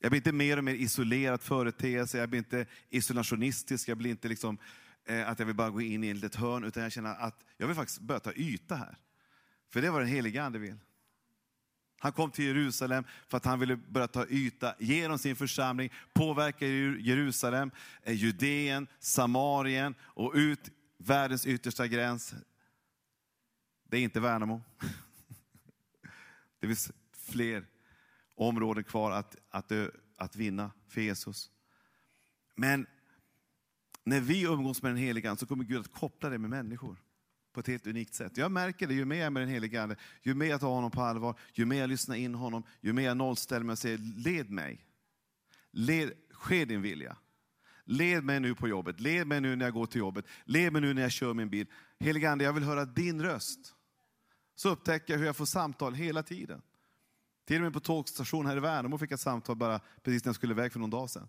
Jag 0.00 0.10
blir 0.10 0.20
inte 0.20 0.32
mer 0.32 0.56
och 0.56 0.64
mer 0.64 0.74
isolerad 0.74 1.42
företeelse, 1.42 2.18
jag 2.18 2.28
blir 2.28 2.38
inte 2.38 2.66
isolationistisk, 2.90 3.88
jag 3.88 3.98
blir 3.98 4.10
inte 4.10 4.28
liksom, 4.28 4.58
eh, 5.04 5.28
att 5.28 5.38
jag 5.38 5.46
vill 5.46 5.56
bara 5.56 5.70
gå 5.70 5.80
in 5.80 6.04
i 6.04 6.08
ett 6.08 6.16
litet 6.16 6.34
hörn, 6.34 6.64
utan 6.64 6.82
jag 6.82 6.92
känner 6.92 7.14
att 7.14 7.44
jag 7.56 7.66
vill 7.66 7.76
faktiskt 7.76 8.00
börja 8.00 8.20
ta 8.20 8.32
yta 8.32 8.76
här. 8.76 8.98
För 9.68 9.80
det 9.80 9.86
är 9.86 9.90
vad 9.90 10.00
den 10.00 10.08
helige 10.08 10.42
Ande 10.42 10.58
vill. 10.58 10.78
Han 11.98 12.12
kom 12.12 12.30
till 12.30 12.44
Jerusalem 12.44 13.04
för 13.28 13.36
att 13.36 13.44
han 13.44 13.60
ville 13.60 13.76
börja 13.76 14.08
ta 14.08 14.26
yta 14.26 14.74
genom 14.78 15.18
sin 15.18 15.36
församling, 15.36 15.92
påverka 16.12 16.66
Jerusalem, 16.66 17.70
eh, 18.02 18.14
Judeen, 18.14 18.86
Samarien 18.98 19.94
och 20.00 20.32
ut 20.34 20.70
världens 20.98 21.46
yttersta 21.46 21.86
gräns. 21.86 22.34
Det 23.84 23.96
är 23.96 24.00
inte 24.00 24.20
Värnamo. 24.20 24.62
Det 26.60 26.66
finns 26.66 26.92
fler 27.12 27.66
områden 28.34 28.84
kvar 28.84 29.10
att, 29.10 29.36
att, 29.50 29.72
att 30.16 30.36
vinna 30.36 30.70
för 30.88 31.00
Jesus. 31.00 31.50
Men 32.54 32.86
när 34.04 34.20
vi 34.20 34.42
umgås 34.42 34.82
med 34.82 34.90
den 34.90 34.98
heliga 34.98 35.30
Ande 35.30 35.40
så 35.40 35.46
kommer 35.46 35.64
Gud 35.64 35.80
att 35.80 35.92
koppla 35.92 36.28
det 36.28 36.38
med 36.38 36.50
människor 36.50 36.96
på 37.56 37.60
ett 37.60 37.66
helt 37.66 37.86
unikt 37.86 38.14
sätt. 38.14 38.36
Jag 38.36 38.52
märker 38.52 38.86
det, 38.86 38.94
ju 38.94 39.04
mer 39.04 39.16
jag 39.16 39.26
är 39.26 39.30
med 39.30 39.42
den 39.42 39.48
helige 39.48 39.82
Ande, 39.82 39.96
ju 40.22 40.34
mer 40.34 40.46
jag 40.46 40.60
tar 40.60 40.68
honom 40.68 40.90
på 40.90 41.02
allvar, 41.02 41.38
ju 41.52 41.64
mer 41.64 41.80
jag 41.80 41.90
lyssnar 41.90 42.16
in 42.16 42.34
honom, 42.34 42.62
ju 42.80 42.92
mer 42.92 43.02
jag 43.02 43.16
nollställer 43.16 43.64
mig 43.64 43.72
och 43.72 43.78
säger 43.78 43.98
led 43.98 44.50
mig. 44.50 44.86
Led, 45.70 46.12
ske 46.30 46.64
din 46.64 46.82
vilja. 46.82 47.16
Led 47.84 48.24
mig 48.24 48.40
nu 48.40 48.54
på 48.54 48.68
jobbet, 48.68 49.00
led 49.00 49.26
mig 49.26 49.40
nu 49.40 49.56
när 49.56 49.64
jag 49.64 49.74
går 49.74 49.86
till 49.86 49.98
jobbet, 49.98 50.24
led 50.44 50.72
mig 50.72 50.82
nu 50.82 50.94
när 50.94 51.02
jag 51.02 51.12
kör 51.12 51.34
min 51.34 51.50
bil. 51.50 51.66
Helige 52.00 52.30
Ande, 52.30 52.44
jag 52.44 52.52
vill 52.52 52.64
höra 52.64 52.84
din 52.84 53.22
röst. 53.22 53.74
Så 54.54 54.68
upptäcker 54.68 55.12
jag 55.12 55.18
hur 55.18 55.26
jag 55.26 55.36
får 55.36 55.46
samtal 55.46 55.94
hela 55.94 56.22
tiden. 56.22 56.62
Till 57.46 57.56
och 57.56 57.62
med 57.62 57.72
på 57.72 57.80
tågstationen 57.80 58.46
här 58.46 58.56
i 58.56 58.60
Värnamo 58.60 58.98
fick 58.98 59.10
jag 59.10 59.16
ett 59.16 59.20
samtal 59.20 59.56
bara 59.56 59.80
precis 60.02 60.24
när 60.24 60.28
jag 60.28 60.36
skulle 60.36 60.52
iväg 60.52 60.72
för 60.72 60.80
någon 60.80 60.90
dag 60.90 61.10
sedan. 61.10 61.28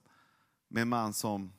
Med 0.68 0.82
en 0.82 0.90
man 0.90 1.13
som 1.13 1.54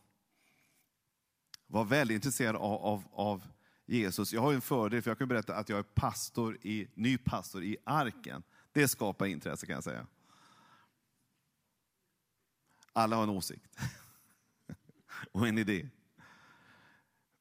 var 1.67 1.85
väldigt 1.85 2.15
intresserad 2.15 2.57
av, 2.57 2.63
av, 2.63 3.05
av 3.13 3.43
Jesus. 3.89 4.33
Jag 4.33 4.41
har 4.41 4.53
en 4.53 4.61
fördel, 4.61 5.03
för 5.03 5.11
jag 5.11 5.19
kan 5.19 5.29
berätta 5.29 5.55
att 5.55 5.69
jag 5.69 5.79
är 5.79 5.83
pastor 5.83 6.59
i, 6.63 6.89
ny 6.95 7.19
pastor 7.19 7.63
i 7.63 7.77
Arken. 7.85 8.43
Det 8.73 8.89
skapar 8.89 9.27
intresse 9.27 9.67
kan 9.67 9.75
jag 9.75 9.85
säga. 9.85 10.07
Alla 12.93 13.17
har 13.17 13.23
en 13.23 13.29
åsikt 13.29 13.79
och 15.33 15.49
en 15.49 15.59
idé. 15.59 15.89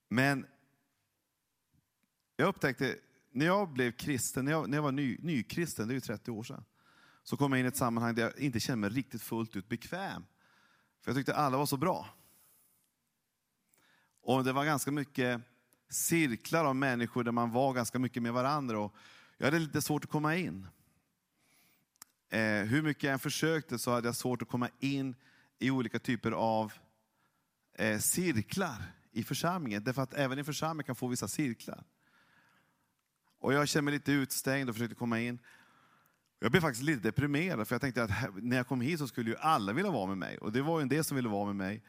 Men 0.08 0.46
jag 2.36 2.48
upptäckte, 2.48 2.98
när 3.32 3.46
jag 3.46 3.70
blev 3.70 3.92
kristen, 3.92 4.46
när 4.46 4.52
jag, 4.52 4.70
när 4.70 4.78
jag 4.78 4.84
var 4.84 4.92
ny, 4.92 5.18
nykristen, 5.22 5.88
det 5.88 5.92
är 5.92 5.96
ju 5.96 6.02
30 6.02 6.32
år 6.32 6.44
sedan, 6.44 6.64
så 7.24 7.38
kom 7.38 7.52
jag 7.52 7.60
in 7.60 7.66
i 7.66 7.68
ett 7.68 7.78
sammanhang 7.78 8.16
där 8.16 8.24
jag 8.24 8.40
inte 8.40 8.60
kände 8.60 8.90
mig 8.90 8.98
riktigt 8.98 9.22
fullt 9.22 9.56
ut 9.56 9.70
bekväm. 9.70 10.26
För 11.02 11.12
jag 11.12 11.18
tyckte 11.18 11.36
alla 11.36 11.58
var 11.58 11.66
så 11.66 11.78
bra. 11.78 12.10
Och 14.22 14.44
det 14.44 14.54
var 14.54 14.66
ganska 14.66 14.92
mycket 14.92 15.42
cirklar 15.90 16.66
av 16.66 16.76
människor 16.76 17.24
där 17.24 17.32
man 17.32 17.52
var 17.52 17.74
ganska 17.74 18.00
mycket 18.00 18.24
med 18.24 18.34
varandra. 18.34 18.80
Och 18.80 18.96
jag 19.38 19.48
hade 19.48 19.60
lite 19.60 19.82
svårt 19.82 20.04
att 20.04 20.12
komma 20.12 20.36
in. 20.36 20.68
Eh, 22.30 22.40
hur 22.42 22.82
mycket 22.82 23.04
jag 23.04 23.14
än 23.14 23.20
försökte 23.20 23.80
så 23.80 23.92
hade 23.92 24.08
jag 24.08 24.16
svårt 24.16 24.42
att 24.42 24.48
komma 24.48 24.70
in 24.80 25.16
i 25.60 25.72
olika 25.72 26.00
typer 26.00 26.32
av 26.32 26.74
eh, 27.74 28.00
cirklar 28.00 28.84
i 29.12 29.24
församlingen. 29.24 29.84
Därför 29.84 30.02
att 30.02 30.14
även 30.14 30.40
i 30.40 30.44
församlingen 30.44 30.86
kan 30.86 30.96
få 30.96 31.08
vissa 31.08 31.28
cirklar. 31.28 31.84
Och 33.40 33.54
jag 33.54 33.68
kände 33.68 33.86
mig 33.86 33.94
lite 33.94 34.12
utstängd 34.12 34.70
och 34.70 34.76
försökte 34.76 34.96
komma 34.96 35.20
in. 35.20 35.40
Jag 36.40 36.52
blev 36.52 36.62
faktiskt 36.62 36.84
lite 36.84 37.02
deprimerad 37.02 37.68
för 37.68 37.76
jag 37.76 37.82
tänkte 37.82 38.04
att 38.04 38.12
när 38.36 38.58
jag 38.58 38.68
kom 38.68 38.82
hit 38.82 39.00
så 39.00 39.08
skulle 39.08 39.30
ju 39.30 39.38
alla 39.38 39.74
vilja 39.74 39.92
vara 39.92 40.06
med 40.06 40.18
mig. 40.18 40.38
Och 40.38 40.52
det 40.52 40.62
var 40.62 40.80
ju 40.80 40.82
en 40.82 40.90
del 40.90 41.04
som 41.04 41.16
ville 41.16 41.30
vara 41.30 41.46
med 41.46 41.56
mig, 41.56 41.84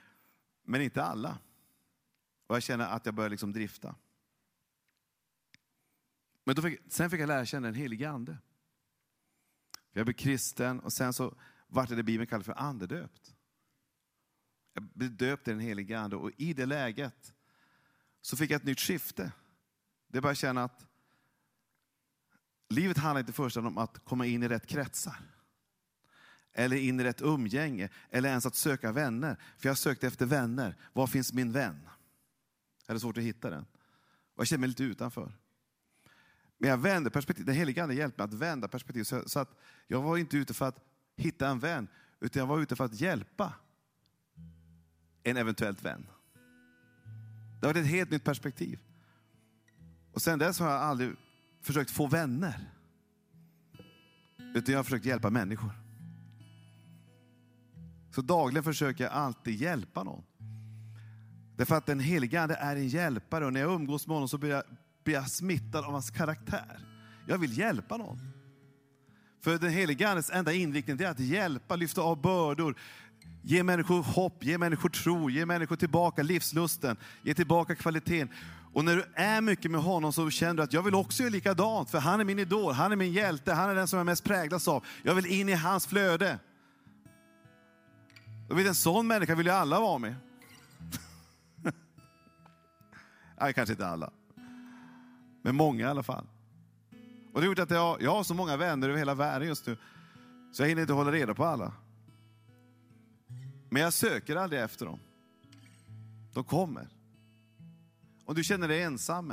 men 0.64 0.80
inte 0.80 1.02
alla. 1.02 1.38
Och 2.48 2.56
jag 2.56 2.62
känner 2.62 2.88
att 2.88 3.06
jag 3.06 3.14
börjar 3.14 3.30
liksom 3.30 3.52
drifta. 3.52 3.94
Men 6.44 6.54
då 6.56 6.62
fick, 6.62 6.80
sen 6.88 7.10
fick 7.10 7.20
jag 7.20 7.26
lära 7.26 7.46
känna 7.46 7.66
den 7.66 7.74
helige 7.74 8.10
Ande. 8.10 8.38
Jag 9.92 10.06
blev 10.06 10.14
kristen 10.14 10.80
och 10.80 10.92
sen 10.92 11.12
så 11.12 11.34
vart 11.66 11.88
det 11.88 12.02
Bibeln 12.02 12.26
kallar 12.26 12.42
för 12.42 12.58
andedöpt. 12.58 13.34
Jag 14.72 14.82
blev 14.82 15.16
döpt 15.16 15.48
i 15.48 15.50
den 15.50 15.60
helige 15.60 15.98
Ande 15.98 16.16
och 16.16 16.30
i 16.36 16.52
det 16.52 16.66
läget 16.66 17.34
så 18.20 18.36
fick 18.36 18.50
jag 18.50 18.56
ett 18.56 18.64
nytt 18.64 18.80
skifte. 18.80 19.32
Det 20.06 20.20
började 20.20 20.36
känna 20.36 20.64
att 20.64 20.86
livet 22.68 22.96
handlar 22.96 23.20
inte 23.20 23.32
först 23.32 23.56
om 23.56 23.78
att 23.78 24.04
komma 24.04 24.26
in 24.26 24.42
i 24.42 24.48
rätt 24.48 24.66
kretsar. 24.66 25.20
Eller 26.52 26.76
in 26.76 27.00
i 27.00 27.04
rätt 27.04 27.20
umgänge, 27.20 27.90
eller 28.10 28.28
ens 28.28 28.46
att 28.46 28.54
söka 28.54 28.92
vänner. 28.92 29.36
För 29.56 29.68
jag 29.68 29.78
sökte 29.78 30.06
efter 30.06 30.26
vänner. 30.26 30.76
Var 30.92 31.06
finns 31.06 31.32
min 31.32 31.52
vän? 31.52 31.88
Jag 32.88 32.92
hade 32.92 33.00
svårt 33.00 33.18
att 33.18 33.24
hitta 33.24 33.50
den. 33.50 33.66
Och 34.34 34.40
jag 34.40 34.46
kände 34.46 34.60
mig 34.60 34.68
lite 34.68 34.82
utanför. 34.84 35.32
Men 36.58 36.70
jag 36.70 36.78
vände 36.78 37.10
perspektiv. 37.10 37.46
Den 37.46 37.54
helige 37.54 37.82
Ande 37.82 37.94
hjälpte 37.94 38.22
mig 38.22 38.24
att 38.24 38.34
vända 38.34 38.68
perspektiv. 38.68 39.04
Så, 39.04 39.28
så, 39.28 39.40
att 39.40 39.58
jag 39.86 40.02
var 40.02 40.16
inte 40.16 40.36
ute 40.36 40.54
för 40.54 40.68
att 40.68 40.84
hitta 41.16 41.48
en 41.48 41.58
vän, 41.58 41.88
utan 42.20 42.40
jag 42.40 42.46
var 42.46 42.60
ute 42.60 42.76
för 42.76 42.84
att 42.84 43.00
hjälpa 43.00 43.54
en 45.22 45.36
eventuellt 45.36 45.84
vän. 45.84 46.06
Det 47.60 47.66
var 47.66 47.74
ett 47.74 47.86
helt 47.86 48.10
nytt 48.10 48.24
perspektiv. 48.24 48.80
Och 50.12 50.22
sen 50.22 50.38
dess 50.38 50.58
har 50.58 50.70
jag 50.70 50.80
aldrig 50.82 51.10
försökt 51.60 51.90
få 51.90 52.06
vänner. 52.06 52.70
Utan 54.54 54.72
jag 54.72 54.78
har 54.78 54.84
försökt 54.84 55.04
hjälpa 55.04 55.30
människor. 55.30 55.70
Så 58.14 58.22
dagligen 58.22 58.64
försöker 58.64 59.04
jag 59.04 59.12
alltid 59.12 59.54
hjälpa 59.54 60.04
någon. 60.04 60.24
Därför 61.58 61.74
att 61.74 61.86
den 61.86 62.00
helige 62.00 62.42
Ande 62.42 62.54
är 62.54 62.76
en 62.76 62.88
hjälpare 62.88 63.46
och 63.46 63.52
när 63.52 63.60
jag 63.60 63.72
umgås 63.72 64.06
med 64.06 64.14
honom 64.14 64.28
så 64.28 64.38
blir 64.38 64.50
jag, 64.50 64.62
blir 65.04 65.14
jag 65.14 65.30
smittad 65.30 65.84
av 65.84 65.92
hans 65.92 66.10
karaktär. 66.10 66.80
Jag 67.26 67.38
vill 67.38 67.58
hjälpa 67.58 67.96
någon. 67.96 68.18
För 69.44 69.58
den 69.58 69.70
helige 69.70 70.08
Andes 70.08 70.30
enda 70.30 70.52
inriktning 70.52 71.00
är 71.00 71.06
att 71.06 71.20
hjälpa, 71.20 71.76
lyfta 71.76 72.00
av 72.00 72.22
bördor, 72.22 72.78
ge 73.42 73.62
människor 73.62 74.02
hopp, 74.02 74.44
ge 74.44 74.58
människor 74.58 74.88
tro, 74.88 75.30
ge 75.30 75.46
människor 75.46 75.76
tillbaka 75.76 76.22
livslusten, 76.22 76.96
ge 77.22 77.34
tillbaka 77.34 77.74
kvaliteten. 77.74 78.28
Och 78.72 78.84
när 78.84 78.96
du 78.96 79.04
är 79.14 79.40
mycket 79.40 79.70
med 79.70 79.80
honom 79.80 80.12
så 80.12 80.30
känner 80.30 80.54
du 80.54 80.62
att 80.62 80.72
jag 80.72 80.82
vill 80.82 80.94
också 80.94 81.22
göra 81.22 81.32
likadant, 81.32 81.90
för 81.90 81.98
han 81.98 82.20
är 82.20 82.24
min 82.24 82.38
idol, 82.38 82.72
han 82.72 82.92
är 82.92 82.96
min 82.96 83.12
hjälte, 83.12 83.52
han 83.52 83.70
är 83.70 83.74
den 83.74 83.88
som 83.88 83.96
jag 83.96 84.06
mest 84.06 84.24
präglas 84.24 84.68
av. 84.68 84.84
Jag 85.02 85.14
vill 85.14 85.26
in 85.26 85.48
i 85.48 85.54
hans 85.54 85.86
flöde. 85.86 86.38
Och 88.50 88.58
vet, 88.58 88.66
en 88.66 88.74
sån 88.74 89.06
människa 89.06 89.34
vill 89.34 89.46
ju 89.46 89.52
alla 89.52 89.80
vara 89.80 89.98
med. 89.98 90.14
Nej, 93.40 93.54
kanske 93.54 93.72
inte 93.72 93.86
alla. 93.86 94.10
Men 95.42 95.56
många 95.56 95.84
i 95.84 95.88
alla 95.88 96.02
fall. 96.02 96.26
Och 97.32 97.40
det 97.40 97.46
har 97.46 97.46
gjort 97.46 97.58
att 97.58 97.70
jag, 97.70 98.02
jag 98.02 98.10
har 98.10 98.22
så 98.24 98.34
många 98.34 98.56
vänner 98.56 98.88
över 98.88 98.98
hela 98.98 99.14
världen 99.14 99.48
just 99.48 99.66
nu, 99.66 99.76
så 100.52 100.62
jag 100.62 100.68
hinner 100.68 100.82
inte 100.82 100.92
hålla 100.92 101.12
reda 101.12 101.34
på 101.34 101.44
alla. 101.44 101.72
Men 103.70 103.82
jag 103.82 103.92
söker 103.92 104.36
aldrig 104.36 104.62
efter 104.62 104.86
dem. 104.86 104.98
De 106.34 106.44
kommer. 106.44 106.88
Om 108.24 108.34
du 108.34 108.44
känner 108.44 108.68
dig 108.68 108.82
ensam, 108.82 109.32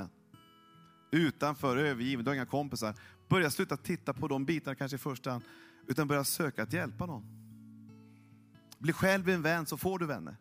utanför, 1.12 1.78
övergiven, 1.78 2.26
du 2.26 2.32
har 2.32 2.36
inga 2.36 2.46
kompisar, 2.46 2.96
börja 3.30 3.52
sluta 3.52 3.78
titta 3.78 4.14
på 4.14 4.28
de 4.28 4.46
bitarna 4.46 4.76
kanske 4.76 4.96
i 4.96 5.00
första 5.00 5.32
hand, 5.32 5.44
utan 5.88 6.08
börja 6.08 6.24
söka 6.24 6.64
att 6.64 6.74
hjälpa 6.74 7.06
någon. 7.06 7.26
Bli 8.78 8.94
själv 8.94 9.30
en 9.30 9.42
vän 9.42 9.66
så 9.66 9.78
får 9.78 10.00
du 10.00 10.06
vänner. 10.06 10.38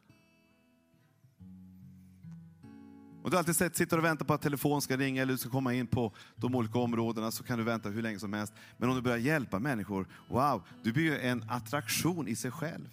Och 3.24 3.30
du 3.30 3.36
har 3.36 3.38
alltid 3.38 3.56
sett, 3.56 3.76
sitter 3.76 3.98
och 3.98 4.04
väntar 4.04 4.24
på 4.24 4.34
att 4.34 4.42
telefonen 4.42 4.80
ska 4.80 4.96
ringa 4.96 5.22
eller 5.22 5.32
du 5.32 5.38
ska 5.38 5.50
komma 5.50 5.74
in 5.74 5.86
på 5.86 6.12
de 6.36 6.54
olika 6.54 6.78
områdena 6.78 7.30
så 7.30 7.44
kan 7.44 7.58
du 7.58 7.64
vänta 7.64 7.88
hur 7.88 8.02
länge 8.02 8.18
som 8.18 8.32
helst. 8.32 8.52
Men 8.78 8.88
om 8.88 8.96
du 8.96 9.02
börjar 9.02 9.18
hjälpa 9.18 9.58
människor, 9.58 10.06
wow, 10.28 10.62
du 10.82 10.92
blir 10.92 11.04
ju 11.04 11.18
en 11.18 11.44
attraktion 11.48 12.28
i 12.28 12.36
sig 12.36 12.50
själv. 12.50 12.88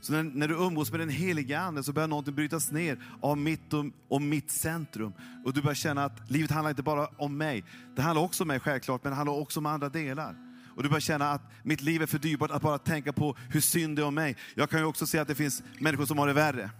Så 0.00 0.12
när, 0.12 0.22
när 0.22 0.48
du 0.48 0.54
umgås 0.54 0.90
med 0.90 1.00
den 1.00 1.08
helige 1.08 1.60
Ande 1.60 1.82
så 1.82 1.92
börjar 1.92 2.08
någonting 2.08 2.34
brytas 2.34 2.72
ner 2.72 3.02
av 3.20 3.38
mitt 3.38 3.72
och, 3.72 3.84
och 4.08 4.22
mitt 4.22 4.50
centrum. 4.50 5.12
Och 5.44 5.52
du 5.52 5.62
börjar 5.62 5.74
känna 5.74 6.04
att 6.04 6.30
livet 6.30 6.50
handlar 6.50 6.70
inte 6.70 6.82
bara 6.82 7.06
om 7.06 7.36
mig. 7.36 7.64
Det 7.96 8.02
handlar 8.02 8.22
också 8.22 8.44
om 8.44 8.48
mig 8.48 8.60
självklart, 8.60 9.04
men 9.04 9.10
det 9.10 9.16
handlar 9.16 9.34
också 9.34 9.60
om 9.60 9.66
andra 9.66 9.88
delar. 9.88 10.36
Och 10.76 10.82
du 10.82 10.88
börjar 10.88 11.00
känna 11.00 11.30
att 11.30 11.42
mitt 11.62 11.80
liv 11.80 12.02
är 12.02 12.06
för 12.06 12.18
dyrbart 12.18 12.50
att 12.50 12.62
bara 12.62 12.78
tänka 12.78 13.12
på 13.12 13.36
hur 13.50 13.60
synd 13.60 13.96
det 13.96 14.02
är 14.02 14.06
om 14.06 14.14
mig. 14.14 14.36
Jag 14.54 14.70
kan 14.70 14.80
ju 14.80 14.86
också 14.86 15.06
se 15.06 15.18
att 15.18 15.28
det 15.28 15.34
finns 15.34 15.62
människor 15.78 16.06
som 16.06 16.18
har 16.18 16.26
det 16.26 16.32
värre. 16.32 16.70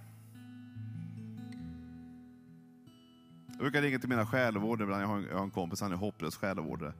Jag 3.58 3.64
brukar 3.64 3.82
ringa 3.82 3.98
till 3.98 4.08
mina 4.08 4.26
själavårdare 4.26 4.84
ibland. 4.84 5.02
Jag 5.02 5.08
har 5.08 5.16
en, 5.16 5.24
jag 5.24 5.36
har 5.36 5.44
en 5.44 5.50
kompis, 5.50 5.80
han 5.80 5.92
är 5.92 5.96
hopplös 5.96 6.36
själavårdare. 6.36 6.92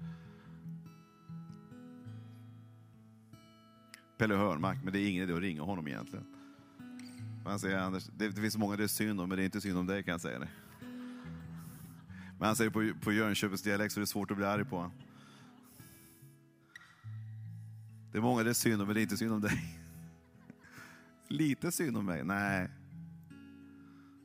Pelle 4.19 4.35
Hörnmark, 4.35 4.79
men 4.85 4.93
det 4.93 5.01
är 5.01 5.11
ingen 5.11 5.23
idé 5.23 5.33
att 5.33 5.41
ringa 5.41 5.63
honom 5.63 5.89
egentligen. 5.89 6.25
Han 7.45 7.59
säger, 7.59 7.79
Anders, 7.79 8.07
det, 8.17 8.29
det 8.29 8.41
finns 8.41 8.57
många 8.57 8.77
det 8.77 8.83
är 8.83 8.89
synd 8.89 9.21
om, 9.21 9.29
men 9.29 9.39
det 9.39 9.43
är 9.43 9.45
inte 9.45 9.61
synd 9.61 9.79
om 9.79 9.87
dig 9.87 10.03
kan 10.03 10.13
jag 10.13 10.21
säga 10.21 10.39
det. 10.39 10.49
Men 12.39 12.47
han 12.47 12.57
säger 12.57 12.71
på, 12.71 12.91
på 13.01 13.13
Jönköpings 13.13 13.63
dialekt 13.63 13.95
så 13.95 14.01
är 14.01 14.05
svårt 14.05 14.31
att 14.31 14.37
bli 14.37 14.47
arg 14.47 14.65
på 14.65 14.77
honom. 14.77 14.93
Det 18.13 18.19
är 18.19 18.23
många 18.23 18.43
det 18.43 18.51
är 18.51 18.55
synd 18.55 18.81
om, 18.81 18.87
men 18.87 18.95
det 18.95 19.01
är 19.01 19.03
inte 19.03 19.17
synd 19.17 19.33
om 19.33 19.41
dig. 19.41 19.81
Lite 21.29 21.73
synd 21.73 21.97
om 21.97 22.07
mig? 22.07 22.25
Nej. 22.25 22.69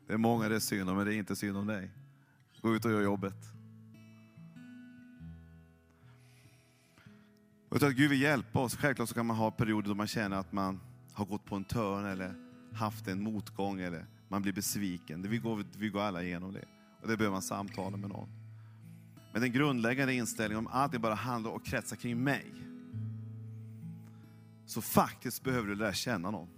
Det 0.07 0.13
är 0.13 0.17
många 0.17 0.49
det 0.49 0.55
är 0.55 0.59
synd 0.59 0.89
om, 0.89 0.97
men 0.97 1.05
det 1.05 1.13
är 1.13 1.17
inte 1.17 1.35
synd 1.35 1.57
om 1.57 1.67
dig. 1.67 1.91
Gå 2.63 2.75
ut 2.75 2.85
och 2.85 2.91
gör 2.91 3.01
jobbet. 3.01 3.53
Jag 7.69 7.79
tror 7.79 7.89
att 7.89 7.95
Gud 7.95 8.09
vill 8.09 8.21
hjälpa 8.21 8.59
oss. 8.59 8.75
Självklart 8.75 9.09
så 9.09 9.15
kan 9.15 9.25
man 9.25 9.37
ha 9.37 9.51
perioder 9.51 9.89
då 9.89 9.95
man 9.95 10.07
känner 10.07 10.37
att 10.37 10.51
man 10.51 10.79
har 11.13 11.25
gått 11.25 11.45
på 11.45 11.55
en 11.55 11.63
törn 11.63 12.05
eller 12.05 12.35
haft 12.73 13.07
en 13.07 13.23
motgång 13.23 13.79
eller 13.79 14.05
man 14.27 14.41
blir 14.41 14.53
besviken. 14.53 15.21
Vi 15.21 15.37
går, 15.37 15.65
vi 15.77 15.89
går 15.89 16.01
alla 16.01 16.23
igenom 16.23 16.53
det. 16.53 16.65
Och 17.01 17.07
det 17.07 17.17
behöver 17.17 17.31
man 17.33 17.41
samtala 17.41 17.97
med 17.97 18.09
någon. 18.09 18.29
Men 19.31 19.41
den 19.41 19.51
grundläggande 19.51 20.13
inställningen 20.13 20.65
om 20.65 20.73
allting 20.73 21.01
bara 21.01 21.15
handlar 21.15 21.51
och 21.51 21.65
kretsar 21.65 21.95
kring 21.95 22.23
mig. 22.23 22.53
Så 24.65 24.81
faktiskt 24.81 25.43
behöver 25.43 25.67
du 25.67 25.75
lära 25.75 25.93
känna 25.93 26.31
någon. 26.31 26.49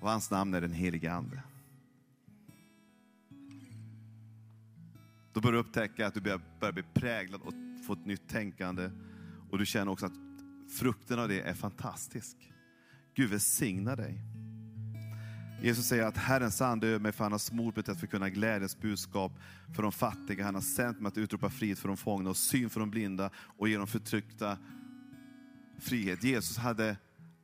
Och 0.00 0.10
hans 0.10 0.30
namn 0.30 0.54
är 0.54 0.60
den 0.60 0.72
helige 0.72 1.12
Ande. 1.12 1.42
Då 5.38 5.42
börjar 5.42 5.52
du 5.52 5.58
upptäcka 5.58 6.06
att 6.06 6.14
du 6.14 6.20
börjar 6.20 6.72
bli 6.72 6.82
präglad 6.82 7.40
och 7.42 7.52
få 7.86 7.92
ett 7.92 8.06
nytt 8.06 8.28
tänkande. 8.28 8.90
Och 9.50 9.58
du 9.58 9.66
känner 9.66 9.92
också 9.92 10.06
att 10.06 10.12
frukten 10.78 11.18
av 11.18 11.28
det 11.28 11.40
är 11.40 11.54
fantastisk. 11.54 12.36
Gud 13.14 13.30
välsigna 13.30 13.96
dig. 13.96 14.20
Jesus 15.62 15.86
säger 15.86 16.04
att 16.04 16.16
Herrens 16.16 16.60
ande 16.60 16.86
är 16.86 16.88
över 16.88 17.00
mig 17.00 17.12
för 17.12 17.24
han 17.24 17.32
har 17.32 17.38
smort 17.38 17.76
mig 17.76 17.84
till 17.84 17.92
att 17.92 18.00
förkunna 18.00 18.30
glädjens 18.30 18.80
budskap 18.80 19.32
för 19.76 19.82
de 19.82 19.92
fattiga. 19.92 20.44
Han 20.44 20.54
har 20.54 20.62
sänt 20.62 21.00
mig 21.00 21.08
att 21.08 21.18
utropa 21.18 21.50
frihet 21.50 21.78
för 21.78 21.88
de 21.88 21.96
fångna 21.96 22.30
och 22.30 22.36
syn 22.36 22.70
för 22.70 22.80
de 22.80 22.90
blinda 22.90 23.30
och 23.36 23.68
ge 23.68 23.76
de 23.76 23.86
förtryckta 23.86 24.58
frihet. 25.80 26.24
Jesus 26.24 26.56
hade 26.56 26.96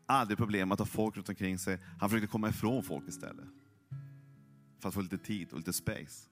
aldrig 0.07 0.39
problem 0.39 0.73
att 0.73 0.79
ha 0.79 0.87
folk 0.87 1.17
runt 1.17 1.29
omkring 1.29 1.59
sig. 1.59 1.79
Han 2.01 2.11
försökte 2.11 2.33
komma 2.33 2.49
ifrån 2.49 2.83
folk 2.83 3.09
istället. 3.09 3.47
För 4.81 4.89
att 4.89 4.95
få 4.95 5.01
lite 5.01 5.19
tid 5.19 5.53
och 5.53 5.59
lite 5.59 5.73
space. 5.73 6.29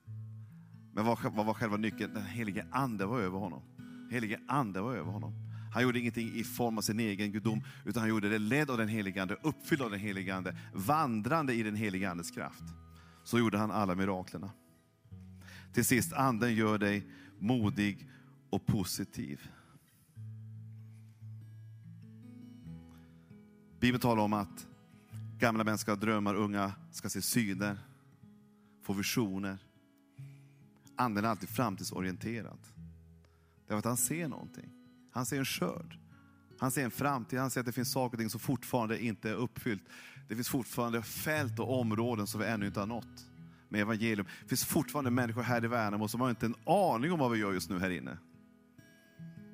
Men 0.95 1.05
vad, 1.05 1.19
vad 1.23 1.47
var 1.47 1.55
själva 1.55 1.77
nyckeln? 1.77 2.15
Den 2.15 2.25
helige 2.25 2.67
ande 2.71 3.07
var 3.07 3.21
över 3.21 3.39
honom. 3.39 3.63
Helige 4.11 4.41
ande 4.49 4.81
var 4.81 4.95
över 4.95 5.13
honom. 5.13 5.33
Han 5.73 5.83
gjorde 5.83 5.99
ingenting 5.99 6.35
i 6.35 6.45
form 6.45 6.79
av 6.79 6.83
sin 6.83 7.01
egen 7.01 7.33
gudom, 7.33 7.63
utan 7.85 8.01
han 8.01 8.11
gjorde 8.11 8.29
det 8.29 8.39
ledd 8.39 8.71
av 8.71 8.79
den 8.79 8.89
helige 8.89 9.23
ande, 9.23 9.37
uppfylld 9.43 9.83
av 9.83 9.91
den 9.91 10.01
helige 10.01 10.35
ande, 10.35 10.57
vandrande 10.75 11.55
i 11.55 11.63
den 11.63 11.77
helige 11.77 12.11
andes 12.11 12.31
kraft. 12.31 12.63
Så 13.25 13.39
gjorde 13.39 13.59
han 13.59 13.71
alla 13.71 13.95
miraklerna. 13.95 14.51
Till 15.73 15.85
sist, 15.85 16.13
anden 16.13 16.55
gör 16.55 16.79
dig 16.79 17.07
modig 17.39 18.09
och 18.51 18.67
positiv. 18.67 19.51
Bibeln 23.81 24.01
talar 24.01 24.23
om 24.23 24.33
att 24.33 24.67
gamla 25.39 25.65
män 25.65 25.79
ska 25.79 25.91
ha 25.91 25.97
drömmar, 25.97 26.35
unga 26.35 26.73
ska 26.91 27.09
se 27.09 27.23
syner, 27.23 27.79
få 28.83 28.93
visioner. 28.93 29.59
Anden 31.03 31.25
är 31.25 31.29
alltid 31.29 31.49
framtidsorienterad. 31.49 32.59
Därför 33.67 33.79
att 33.79 33.85
han 33.85 33.97
ser 33.97 34.29
någonting. 34.29 34.71
Han 35.11 35.27
ser 35.27 35.39
en 35.39 35.45
skörd. 35.45 35.99
Han 36.59 36.71
ser 36.71 36.85
en 36.85 36.91
framtid. 36.91 37.39
Han 37.39 37.51
ser 37.51 37.61
att 37.61 37.67
det 37.67 37.73
finns 37.73 37.93
saker 37.93 38.17
och 38.17 38.21
ting 38.21 38.31
som 38.31 38.41
fortfarande 38.41 39.05
inte 39.05 39.31
är 39.31 39.35
uppfyllt. 39.35 39.83
Det 40.29 40.35
finns 40.35 40.49
fortfarande 40.49 41.03
fält 41.03 41.59
och 41.59 41.81
områden 41.81 42.27
som 42.27 42.41
vi 42.41 42.47
ännu 42.47 42.67
inte 42.67 42.81
har 42.81 42.87
nått 42.87 43.31
med 43.69 43.81
evangelium. 43.81 44.27
Det 44.43 44.49
finns 44.49 44.65
fortfarande 44.65 45.11
människor 45.11 45.43
här 45.43 45.65
i 45.65 45.69
Värnamo 45.69 46.09
som 46.09 46.21
har 46.21 46.31
inte 46.31 46.47
en 46.47 46.55
aning 46.67 47.13
om 47.13 47.19
vad 47.19 47.31
vi 47.31 47.39
gör 47.39 47.53
just 47.53 47.71
nu 47.71 47.79
här 47.79 47.91
inne. 47.91 48.19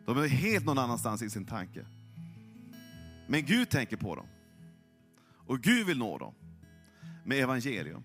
De 0.07 0.19
är 0.19 0.27
helt 0.27 0.65
någon 0.65 0.79
annanstans 0.79 1.23
i 1.23 1.31
sin 1.31 1.47
tanke. 1.47 1.87
Men 3.29 3.47
Gud 3.47 3.71
tänker 3.71 3.97
på 3.97 4.15
dem. 4.15 4.27
Och 5.47 5.61
Gud 5.61 5.87
vill 5.87 5.99
nå 5.99 6.19
dem 6.19 6.35
med 7.25 7.39
evangelium. 7.39 8.03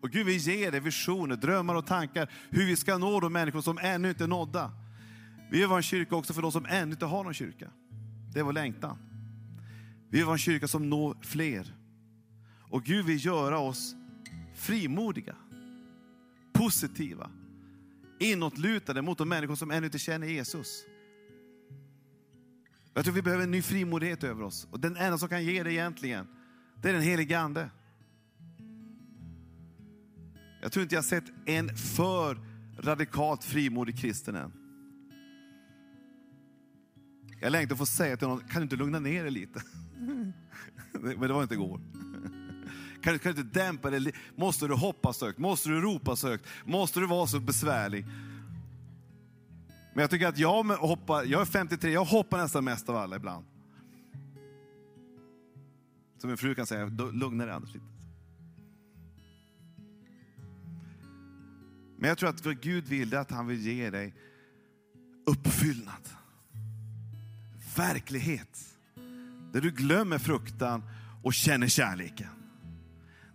Och 0.00 0.10
Gud 0.10 0.26
vill 0.26 0.36
ge 0.36 0.70
dig 0.70 0.80
visioner, 0.80 1.36
drömmar 1.36 1.74
och 1.74 1.86
tankar 1.86 2.30
hur 2.50 2.66
vi 2.66 2.76
ska 2.76 2.98
nå 2.98 3.20
de 3.20 3.32
människor 3.32 3.60
som 3.60 3.78
ännu 3.78 4.08
inte 4.08 4.24
är 4.24 4.28
nådda. 4.28 4.72
Vi 5.50 5.58
vill 5.58 5.68
vara 5.68 5.78
en 5.78 5.82
kyrka 5.82 6.16
också 6.16 6.34
för 6.34 6.42
de 6.42 6.52
som 6.52 6.66
ännu 6.66 6.92
inte 6.92 7.06
har 7.06 7.24
någon 7.24 7.34
kyrka. 7.34 7.70
Det 8.32 8.38
är 8.38 8.42
vår 8.42 8.52
längtan. 8.52 8.98
Vi 10.10 10.18
vill 10.18 10.24
vara 10.26 10.34
en 10.34 10.38
kyrka 10.38 10.68
som 10.68 10.90
når 10.90 11.16
fler. 11.22 11.74
Och 12.70 12.84
Gud 12.84 13.06
vill 13.06 13.24
göra 13.24 13.58
oss 13.58 13.94
frimodiga, 14.54 15.34
positiva, 16.52 17.30
inåtlutade 18.20 19.02
mot 19.02 19.18
de 19.18 19.28
människor 19.28 19.54
som 19.54 19.70
ännu 19.70 19.86
inte 19.86 19.98
känner 19.98 20.26
Jesus. 20.26 20.84
Jag 22.94 23.04
tror 23.04 23.14
vi 23.14 23.22
behöver 23.22 23.44
en 23.44 23.50
ny 23.50 23.62
frimodighet 23.62 24.24
över 24.24 24.42
oss. 24.42 24.66
Och 24.70 24.80
den 24.80 24.96
enda 24.96 25.18
som 25.18 25.28
kan 25.28 25.44
ge 25.44 25.62
det 25.62 25.72
egentligen, 25.72 26.26
det 26.82 26.88
är 26.88 26.92
den 26.92 27.02
helige 27.02 27.40
Ande. 27.40 27.70
Jag 30.60 30.72
tror 30.72 30.82
inte 30.82 30.94
jag 30.94 31.04
sett 31.04 31.24
en 31.46 31.76
för 31.76 32.38
radikalt 32.78 33.44
frimodig 33.44 33.98
kristen 33.98 34.36
än. 34.36 34.52
Jag 37.40 37.52
längtar 37.52 37.74
att 37.74 37.78
få 37.78 37.86
säga 37.86 38.16
till 38.16 38.28
någon, 38.28 38.40
kan 38.40 38.56
du 38.56 38.62
inte 38.62 38.76
lugna 38.76 38.98
ner 38.98 39.22
dig 39.22 39.32
lite? 39.32 39.62
Men 40.92 41.20
det 41.20 41.32
var 41.32 41.42
inte 41.42 41.54
igår. 41.54 41.80
Kan 43.02 43.12
du, 43.12 43.18
kan 43.18 43.34
du 43.34 43.40
inte 43.40 43.58
dämpa 43.58 43.90
dig? 43.90 44.12
Måste 44.36 44.66
du 44.66 44.74
hoppa 44.74 45.12
så 45.12 45.26
högt? 45.26 45.38
Måste 45.38 45.68
du 45.68 45.80
ropa 45.80 46.16
så 46.16 46.28
högt? 46.28 46.46
Måste 46.64 47.00
du 47.00 47.06
vara 47.06 47.26
så 47.26 47.40
besvärlig? 47.40 48.06
Men 49.94 50.00
jag 50.00 50.10
tycker 50.10 50.28
att 50.28 50.38
jag 50.38 50.64
hoppar, 50.64 51.24
jag 51.24 51.40
är 51.40 51.44
53, 51.44 51.92
jag 51.92 52.04
hoppar 52.04 52.38
nästan 52.38 52.64
mest 52.64 52.88
av 52.88 52.96
alla 52.96 53.16
ibland. 53.16 53.44
Som 56.18 56.30
min 56.30 56.36
fru 56.36 56.54
kan 56.54 56.66
säga, 56.66 56.86
lugna 57.12 57.46
dig 57.46 57.54
Anders 57.54 57.74
lite. 57.74 57.99
Men 62.00 62.08
jag 62.08 62.18
tror 62.18 62.28
att 62.28 62.44
vad 62.44 62.60
Gud 62.60 62.84
vill, 62.88 63.14
är 63.14 63.18
att 63.18 63.30
han 63.30 63.46
vill 63.46 63.60
ge 63.66 63.90
dig 63.90 64.14
uppfyllnad. 65.26 66.08
Verklighet. 67.76 68.58
Där 69.52 69.60
du 69.60 69.70
glömmer 69.70 70.18
fruktan 70.18 70.82
och 71.22 71.34
känner 71.34 71.68
kärleken. 71.68 72.28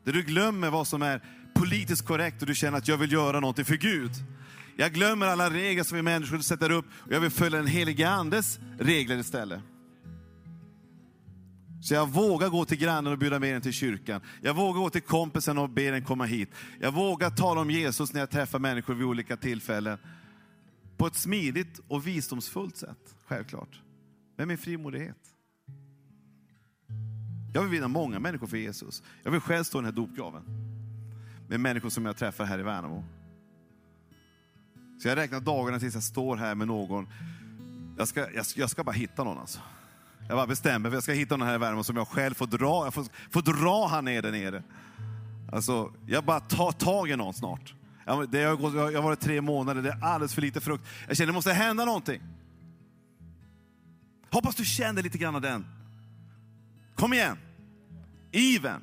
Där 0.03 0.13
du 0.13 0.23
glömmer 0.23 0.69
vad 0.69 0.87
som 0.87 1.01
är 1.01 1.21
politiskt 1.53 2.05
korrekt 2.05 2.41
och 2.41 2.47
du 2.47 2.55
känner 2.55 2.77
att 2.77 2.87
jag 2.87 2.97
vill 2.97 3.11
göra 3.11 3.39
någonting 3.39 3.65
för 3.65 3.75
Gud. 3.75 4.11
Jag 4.77 4.93
glömmer 4.93 5.27
alla 5.27 5.49
regler 5.49 5.83
som 5.83 5.95
vi 5.95 6.01
människor 6.01 6.39
sätter 6.39 6.71
upp 6.71 6.85
och 6.95 7.11
jag 7.13 7.19
vill 7.19 7.31
följa 7.31 7.57
den 7.57 7.67
helige 7.67 8.09
Andes 8.09 8.59
regler 8.79 9.17
istället. 9.17 9.61
Så 11.85 11.93
jag 11.93 12.09
vågar 12.09 12.49
gå 12.49 12.65
till 12.65 12.77
grannen 12.77 13.13
och 13.13 13.19
bjuda 13.19 13.39
med 13.39 13.53
den 13.53 13.61
till 13.61 13.73
kyrkan. 13.73 14.21
Jag 14.41 14.53
vågar 14.53 14.81
gå 14.81 14.89
till 14.89 15.01
kompisen 15.01 15.57
och 15.57 15.69
be 15.69 15.91
den 15.91 16.03
komma 16.03 16.25
hit. 16.25 16.49
Jag 16.79 16.91
vågar 16.91 17.29
tala 17.29 17.61
om 17.61 17.71
Jesus 17.71 18.13
när 18.13 18.19
jag 18.19 18.29
träffar 18.29 18.59
människor 18.59 18.93
vid 18.93 19.05
olika 19.05 19.37
tillfällen. 19.37 19.97
På 20.97 21.07
ett 21.07 21.15
smidigt 21.15 21.79
och 21.87 22.07
visdomsfullt 22.07 22.77
sätt, 22.77 23.15
självklart. 23.25 23.81
Med 24.35 24.47
min 24.47 24.57
frimodighet. 24.57 25.17
Jag 27.53 27.61
vill 27.61 27.71
vinna 27.71 27.87
många 27.87 28.19
människor 28.19 28.47
för 28.47 28.57
Jesus. 28.57 29.03
Jag 29.23 29.31
vill 29.31 29.41
själv 29.41 29.63
stå 29.63 29.77
i 29.77 29.81
den 29.81 29.85
här 29.85 29.91
dopgraven. 29.91 30.43
Med 31.49 31.59
människor 31.59 31.89
som 31.89 32.05
jag 32.05 32.17
träffar 32.17 32.45
här 32.45 32.59
i 32.59 32.63
Värnamo. 32.63 33.03
Så 35.01 35.07
jag 35.07 35.17
räknar 35.17 35.39
dagarna 35.39 35.79
tills 35.79 35.93
jag 35.93 36.03
står 36.03 36.37
här 36.37 36.55
med 36.55 36.67
någon. 36.67 37.07
Jag 37.97 38.07
ska, 38.07 38.19
jag, 38.19 38.45
jag 38.55 38.69
ska 38.69 38.83
bara 38.83 38.91
hitta 38.91 39.23
någon 39.23 39.37
alltså. 39.37 39.59
Jag 40.27 40.37
bara 40.37 40.47
bestämmer 40.47 40.89
för 40.89 40.95
jag 40.95 41.03
ska 41.03 41.11
hitta 41.11 41.37
någon 41.37 41.47
här 41.47 41.55
i 41.55 41.57
värmen 41.57 41.83
som 41.83 41.97
jag 41.97 42.07
själv 42.07 42.33
får 42.33 42.47
dra, 42.47 42.85
jag 42.85 42.93
får, 42.93 43.05
får 43.29 43.41
dra 43.41 43.87
han 43.87 44.05
ner 44.05 44.21
där 44.21 44.31
nere. 44.31 44.63
Alltså, 45.51 45.93
jag 46.07 46.23
bara 46.25 46.39
tar 46.39 46.71
tag 46.71 47.09
i 47.09 47.15
någon 47.15 47.33
snart. 47.33 47.73
Jag, 48.05 48.29
det 48.29 48.43
har, 48.43 48.55
gått, 48.55 48.73
jag 48.73 48.95
har 48.95 49.01
varit 49.01 49.19
tre 49.19 49.41
månader, 49.41 49.81
det 49.81 49.89
är 49.89 50.03
alldeles 50.03 50.33
för 50.33 50.41
lite 50.41 50.61
frukt. 50.61 50.87
Jag 51.07 51.17
känner 51.17 51.27
det 51.27 51.33
måste 51.33 51.53
hända 51.53 51.85
någonting. 51.85 52.21
Hoppas 54.31 54.55
du 54.55 54.65
känner 54.65 55.03
lite 55.03 55.17
grann 55.17 55.35
av 55.35 55.41
den. 55.41 55.65
Kom 56.95 57.13
igen! 57.13 57.37
Iven. 58.31 58.81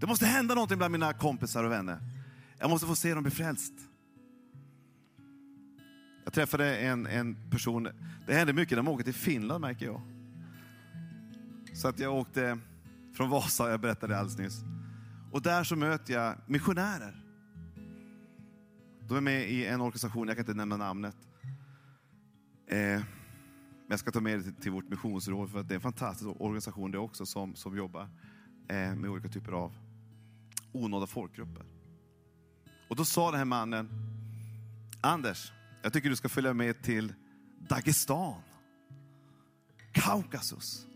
Det 0.00 0.06
måste 0.06 0.26
hända 0.26 0.54
någonting 0.54 0.78
bland 0.78 0.92
mina 0.92 1.12
kompisar 1.12 1.64
och 1.64 1.72
vänner. 1.72 1.98
Jag 2.58 2.70
måste 2.70 2.86
få 2.86 2.96
se 2.96 3.14
dem 3.14 3.22
bli 3.22 3.32
frälst. 3.32 3.72
Jag 6.24 6.32
träffade 6.32 6.76
en, 6.76 7.06
en 7.06 7.50
person, 7.50 7.88
det 8.26 8.34
händer 8.34 8.54
mycket 8.54 8.78
när 8.78 8.82
man 8.82 8.94
åker 8.94 9.04
till 9.04 9.14
Finland 9.14 9.60
märker 9.60 9.86
jag. 9.86 10.00
Så 11.82 11.88
att 11.88 11.98
jag 11.98 12.14
åkte 12.14 12.58
från 13.14 13.30
Vasa, 13.30 13.70
jag 13.70 13.80
berättade 13.80 14.18
alldeles 14.18 14.38
nyss. 14.38 14.64
Och 15.32 15.42
där 15.42 15.64
så 15.64 15.76
möter 15.76 16.14
jag 16.14 16.36
missionärer. 16.46 17.24
De 19.08 19.16
är 19.16 19.20
med 19.20 19.50
i 19.50 19.66
en 19.66 19.80
organisation, 19.80 20.28
jag 20.28 20.36
kan 20.36 20.42
inte 20.42 20.54
nämna 20.54 20.76
namnet. 20.76 21.16
Eh, 22.66 22.78
men 22.78 23.04
jag 23.88 23.98
ska 23.98 24.10
ta 24.10 24.20
med 24.20 24.38
det 24.38 24.42
till, 24.42 24.54
till 24.54 24.72
vårt 24.72 24.88
missionsråd 24.88 25.50
för 25.50 25.60
att 25.60 25.68
det 25.68 25.74
är 25.74 25.76
en 25.76 25.80
fantastisk 25.80 26.30
organisation 26.40 26.90
det 26.90 26.98
också 26.98 27.26
som, 27.26 27.54
som 27.54 27.76
jobbar 27.76 28.08
eh, 28.68 28.94
med 28.94 29.10
olika 29.10 29.28
typer 29.28 29.52
av 29.52 29.72
onådda 30.72 31.06
folkgrupper. 31.06 31.64
Och 32.90 32.96
då 32.96 33.04
sa 33.04 33.30
den 33.30 33.38
här 33.38 33.44
mannen, 33.44 33.88
Anders, 35.00 35.52
jag 35.82 35.92
tycker 35.92 36.10
du 36.10 36.16
ska 36.16 36.28
följa 36.28 36.54
med 36.54 36.82
till 36.82 37.14
Dagestan, 37.68 38.42
Kaukasus. 39.92 40.86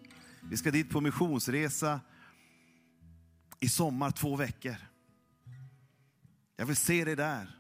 Vi 0.50 0.56
ska 0.56 0.70
dit 0.70 0.90
på 0.90 1.00
missionsresa 1.00 2.00
i 3.60 3.68
sommar, 3.68 4.10
två 4.10 4.36
veckor. 4.36 4.76
Jag 6.56 6.66
vill 6.66 6.76
se 6.76 7.04
dig 7.04 7.16
där. 7.16 7.58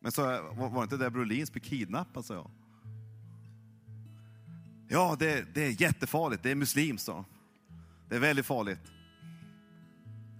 Men 0.00 0.12
så 0.12 0.22
var 0.52 0.76
det 0.76 0.82
inte 0.82 0.96
där 0.96 1.10
Brolins 1.10 1.52
blev 1.52 1.62
kidnappad, 1.62 2.24
sa 2.24 2.34
jag. 2.34 2.50
Ja, 4.88 5.16
det, 5.18 5.54
det 5.54 5.66
är 5.66 5.82
jättefarligt. 5.82 6.42
Det 6.42 6.50
är 6.50 6.54
muslim, 6.54 6.98
sa 6.98 7.24
Det 8.08 8.16
är 8.16 8.20
väldigt 8.20 8.46
farligt. 8.46 8.92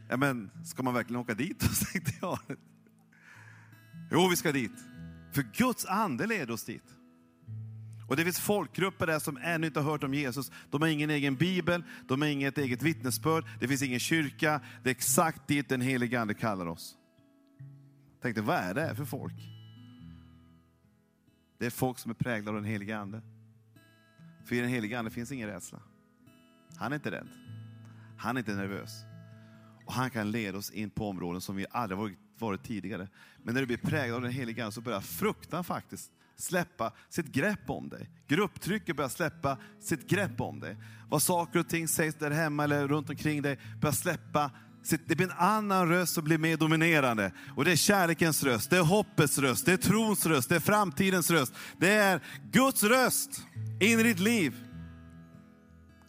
Ja, 0.09 0.17
men 0.17 0.51
ska 0.65 0.83
man 0.83 0.95
verkligen 0.95 1.21
åka 1.21 1.35
dit? 1.35 1.61
tänkte 1.93 2.13
jag. 2.21 2.39
Jo, 4.11 4.29
vi 4.29 4.37
ska 4.37 4.53
dit. 4.53 4.85
För 5.33 5.43
Guds 5.43 5.85
ande 5.85 6.27
leder 6.27 6.51
oss 6.51 6.65
dit. 6.65 6.97
Och 8.09 8.17
det 8.17 8.25
finns 8.25 8.41
folkgrupper 8.41 9.07
där 9.07 9.19
som 9.19 9.37
ännu 9.37 9.67
inte 9.67 9.81
har 9.81 9.91
hört 9.91 10.05
om 10.05 10.15
Jesus. 10.15 10.53
De 10.71 10.83
har 10.83 10.89
ingen 10.89 11.11
egen 11.11 11.37
bibel, 11.37 11.85
de 12.09 12.23
har 12.23 12.29
inget 12.29 12.59
eget 12.59 12.83
vittnesbörd, 12.83 13.45
det 13.61 13.69
finns 13.69 13.83
ingen 13.83 14.01
kyrka. 14.01 14.61
Det 14.83 14.91
är 14.91 14.95
exakt 14.95 15.49
dit 15.49 15.69
den 15.69 15.81
helige 15.81 16.21
Ande 16.21 16.35
kallar 16.35 16.67
oss. 16.67 16.97
Jag 18.13 18.23
tänkte, 18.23 18.43
vad 18.43 18.57
är 18.57 18.75
det 18.75 18.81
här 18.81 18.95
för 18.95 19.05
folk? 19.05 19.35
Det 21.59 21.67
är 21.67 21.71
folk 21.71 21.99
som 21.99 22.11
är 22.11 22.15
präglade 22.15 22.57
av 22.57 22.63
den 22.63 22.71
helige 22.73 22.99
Ande. 22.99 23.23
För 24.45 24.55
i 24.55 24.61
den 24.61 24.69
helige 24.69 24.99
Ande 24.99 25.11
finns 25.11 25.33
ingen 25.33 25.49
rädsla. 25.49 25.81
Han 26.77 26.93
är 26.93 26.97
inte 26.97 27.11
rädd. 27.11 27.29
Han 28.19 28.37
är 28.37 28.41
inte 28.41 28.55
nervös. 28.55 29.05
Och 29.87 29.93
han 29.93 30.11
kan 30.11 30.31
leda 30.31 30.59
oss 30.59 30.71
in 30.71 30.91
på 30.91 31.09
områden 31.09 31.41
som 31.41 31.57
vi 31.57 31.67
aldrig 31.71 31.99
varit, 31.99 32.19
varit 32.39 32.65
tidigare. 32.65 33.09
Men 33.43 33.55
när 33.55 33.61
du 33.61 33.67
blir 33.67 33.77
präglad 33.77 34.17
av 34.17 34.23
den 34.23 34.33
helige 34.33 34.65
Ande 34.65 34.73
så 34.73 34.81
börjar 34.81 35.01
fruktan 35.01 35.65
faktiskt 35.65 36.13
släppa 36.37 36.93
sitt 37.09 37.27
grepp 37.27 37.71
om 37.71 37.89
dig. 37.89 38.11
Grupptrycket 38.29 38.97
börjar 38.97 39.09
släppa 39.09 39.59
sitt 39.81 40.09
grepp 40.09 40.41
om 40.41 40.61
dig. 40.61 40.77
Vad 41.09 41.23
saker 41.23 41.59
och 41.59 41.69
ting 41.69 41.89
sägs 41.89 42.15
där 42.15 42.31
hemma 42.31 42.65
eller 42.65 42.89
runt 42.89 43.11
omkring 43.11 43.43
dig 43.43 43.59
börjar 43.81 43.93
släppa 43.93 44.51
det 45.07 45.17
blir 45.17 45.27
en 45.27 45.39
annan 45.39 45.89
röst 45.89 46.15
som 46.15 46.25
blir 46.25 46.39
mer 46.39 46.57
dominerande. 46.57 47.33
Och 47.57 47.65
det 47.65 47.73
är 47.73 47.77
kärlekens 47.77 48.43
röst, 48.43 48.71
det 48.71 48.77
är 48.77 48.83
hoppets 48.83 49.39
röst, 49.39 49.67
det 49.67 49.73
är 49.73 49.77
trons 49.77 50.27
röst, 50.27 50.49
det 50.49 50.57
är 50.57 50.61
framtidens 50.61 51.31
röst. 51.31 51.55
Det 51.79 51.91
är 51.91 52.21
Guds 52.53 52.83
röst 52.83 53.43
in 53.81 54.01
i 54.01 54.03
ditt 54.03 54.19
liv. 54.19 54.55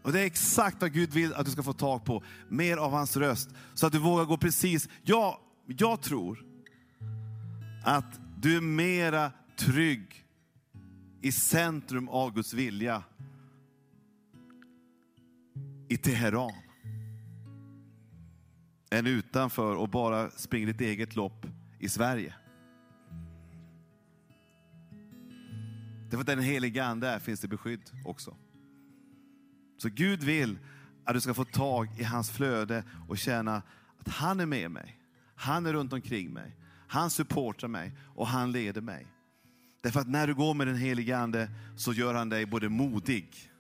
Och 0.04 0.12
det 0.12 0.22
är 0.22 0.26
exakt 0.26 0.82
vad 0.82 0.94
Gud 0.94 1.14
vill 1.14 1.34
att 1.34 1.46
du 1.46 1.52
ska 1.52 1.64
få 1.64 1.74
tag 1.74 2.06
på. 2.06 2.24
Mer 2.50 2.78
av 2.78 2.92
hans 2.92 3.18
röst. 3.18 3.50
Så 3.74 3.88
att 3.88 3.94
du 3.94 4.00
vågar 4.00 4.26
gå 4.26 4.38
precis. 4.38 4.90
Ja, 5.04 5.42
jag 5.68 6.02
tror 6.02 6.44
att 7.86 8.20
du 8.38 8.58
är 8.58 8.62
mera 8.62 9.32
trygg 9.58 10.26
i 11.22 11.32
centrum 11.32 12.10
av 12.10 12.34
Guds 12.34 12.54
vilja 12.54 13.04
i 15.90 15.98
Teheran 15.98 16.54
än 18.92 19.08
utanför 19.08 19.76
och 19.76 19.90
bara 19.90 20.30
springer 20.30 20.68
ditt 20.68 20.82
eget 20.82 21.16
lopp 21.16 21.46
i 21.80 21.90
Sverige. 21.90 22.34
Därför 26.10 26.22
att 26.22 26.28
den 26.28 26.40
heliga 26.40 26.86
Ande 26.86 27.08
är 27.08 27.20
finns 27.20 27.40
det 27.40 27.48
beskydd 27.48 27.92
också. 28.06 28.36
Så 29.78 29.90
Gud 29.90 30.24
vill 30.24 30.58
att 31.06 31.14
du 31.14 31.22
ska 31.22 31.34
få 31.34 31.46
tag 31.46 31.88
i 31.98 32.04
hans 32.04 32.32
flöde 32.32 32.84
och 33.08 33.18
känna 33.18 33.62
att 34.00 34.08
han 34.08 34.40
är 34.40 34.46
med 34.46 34.72
mig. 34.72 35.00
Han 35.36 35.66
är 35.66 35.74
runt 35.74 35.94
omkring 35.94 36.34
mig. 36.34 36.56
Han 36.88 37.10
supportar 37.10 37.68
mig 37.68 37.98
och 38.16 38.28
han 38.28 38.52
leder 38.52 38.82
mig. 38.82 39.08
Därför 39.86 40.00
att 40.00 40.08
när 40.08 40.28
du 40.28 40.36
går 40.36 40.54
med 40.54 40.68
den 40.68 40.76
helige 40.76 41.18
Ande 41.18 41.50
så 41.76 41.94
gör 41.94 42.14
han 42.14 42.30
dig 42.30 42.46
både 42.46 42.70
modig, 42.70 43.52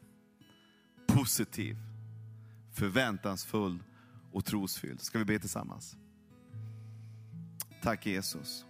positiv, 1.08 1.78
förväntansfull 2.74 3.84
och 4.32 4.46
trosfylld. 4.46 5.02
Ska 5.02 5.20
vi 5.20 5.26
be 5.26 5.40
tillsammans? 5.40 5.98
Tack 7.82 8.06
Jesus. 8.06 8.66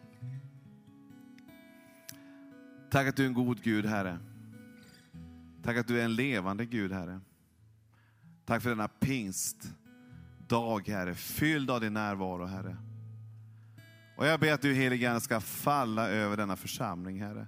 Tack 2.89 3.08
att 3.08 3.15
du 3.15 3.24
är 3.24 3.28
en 3.28 3.34
god 3.34 3.63
Gud, 3.63 3.86
Herre. 3.86 4.20
Tack 5.63 5.78
att 5.78 5.88
du 5.88 6.00
är 6.00 6.06
en 6.06 6.15
levande 6.15 6.65
Gud, 6.65 6.91
Herre. 6.91 7.20
Tack 8.46 8.62
för 8.62 8.70
denna 8.70 8.88
pingstdag, 8.88 10.84
Herre, 10.88 11.15
fylld 11.15 11.72
av 11.72 11.82
din 11.82 11.94
närvaro, 11.94 12.46
Herre. 12.46 12.78
Och 14.15 14.25
jag 14.25 14.39
ber 14.39 14.54
att 14.54 14.62
du 14.62 14.73
helige 14.73 15.10
Ande 15.10 15.21
ska 15.21 15.39
falla 15.39 16.10
över 16.10 16.38
denna 16.38 16.56
församling, 16.56 17.21
Herre. 17.21 17.47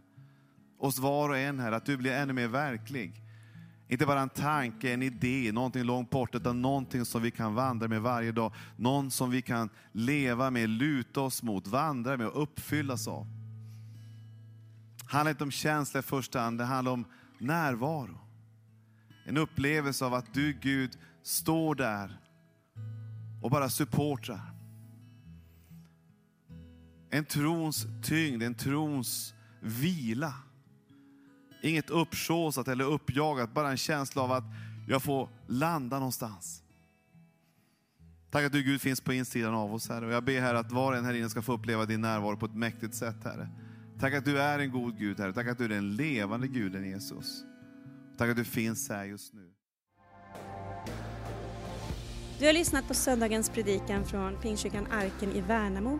Oss 0.79 0.99
var 0.99 1.29
och 1.29 1.37
en, 1.37 1.59
Herre, 1.59 1.75
att 1.75 1.85
du 1.85 1.97
blir 1.97 2.11
ännu 2.11 2.33
mer 2.33 2.47
verklig. 2.47 3.23
Inte 3.89 4.05
bara 4.05 4.21
en 4.21 4.29
tanke, 4.29 4.93
en 4.93 5.01
idé, 5.01 5.51
någonting 5.51 5.83
långt 5.83 6.09
bort, 6.09 6.35
utan 6.35 6.61
någonting 6.61 7.05
som 7.05 7.21
vi 7.21 7.31
kan 7.31 7.55
vandra 7.55 7.87
med 7.87 8.01
varje 8.01 8.31
dag. 8.31 8.53
Någon 8.75 9.11
som 9.11 9.31
vi 9.31 9.41
kan 9.41 9.69
leva 9.91 10.51
med, 10.51 10.69
luta 10.69 11.21
oss 11.21 11.43
mot, 11.43 11.67
vandra 11.67 12.17
med 12.17 12.27
och 12.27 12.41
uppfyllas 12.41 13.07
av. 13.07 13.27
Det 15.01 15.11
handlar 15.11 15.31
inte 15.31 15.43
om 15.43 15.51
känslor 15.51 15.99
i 15.99 16.03
första 16.03 16.39
hand, 16.39 16.57
det 16.57 16.65
handlar 16.65 16.91
om 16.91 17.05
närvaro. 17.37 18.19
En 19.25 19.37
upplevelse 19.37 20.05
av 20.05 20.13
att 20.13 20.33
du 20.33 20.53
Gud 20.61 20.97
står 21.23 21.75
där 21.75 22.19
och 23.41 23.51
bara 23.51 23.69
supportar. 23.69 24.56
En 27.09 27.25
trons 27.25 27.87
tyngd, 28.03 28.43
en 28.43 28.55
trons 28.55 29.33
vila. 29.61 30.33
Inget 31.63 31.89
uppsåsat 31.89 32.67
eller 32.67 32.85
uppjagat, 32.85 33.53
bara 33.53 33.69
en 33.69 33.77
känsla 33.77 34.21
av 34.21 34.31
att 34.31 34.43
jag 34.87 35.03
får 35.03 35.29
landa 35.47 35.99
någonstans. 35.99 36.63
Tack 38.31 38.45
att 38.45 38.51
du 38.51 38.63
Gud 38.63 38.81
finns 38.81 39.01
på 39.01 39.13
insidan 39.13 39.53
av 39.53 39.73
oss 39.73 39.89
Herre. 39.89 40.05
Och 40.05 40.11
jag 40.11 40.23
ber 40.23 40.41
här 40.41 40.53
att 40.53 40.71
var 40.71 40.91
och 40.91 40.97
en 40.97 41.05
här 41.05 41.13
inne 41.13 41.29
ska 41.29 41.41
få 41.41 41.53
uppleva 41.53 41.85
din 41.85 42.01
närvaro 42.01 42.37
på 42.37 42.45
ett 42.45 42.55
mäktigt 42.55 42.95
sätt 42.95 43.23
Herre. 43.23 43.49
Tack 43.99 44.13
att 44.13 44.25
du 44.25 44.39
är 44.39 44.59
en 44.59 44.71
god 44.71 44.97
Gud 44.97 45.19
Herre. 45.19 45.33
Tack 45.33 45.47
att 45.47 45.57
du 45.57 45.65
är 45.65 45.69
den 45.69 45.95
levande 45.95 46.47
Guden 46.47 46.89
Jesus. 46.89 47.43
Tack 48.17 48.29
att 48.29 48.37
du 48.37 48.45
finns 48.45 48.89
här 48.89 49.05
just 49.05 49.33
nu. 49.33 49.51
Du 52.39 52.45
har 52.45 52.53
lyssnat 52.53 52.87
på 52.87 52.93
söndagens 52.93 53.49
predikan 53.49 54.05
från 54.05 54.41
Pingstkyrkan 54.41 54.87
Arken 54.91 55.31
i 55.31 55.41
Värnamo. 55.41 55.99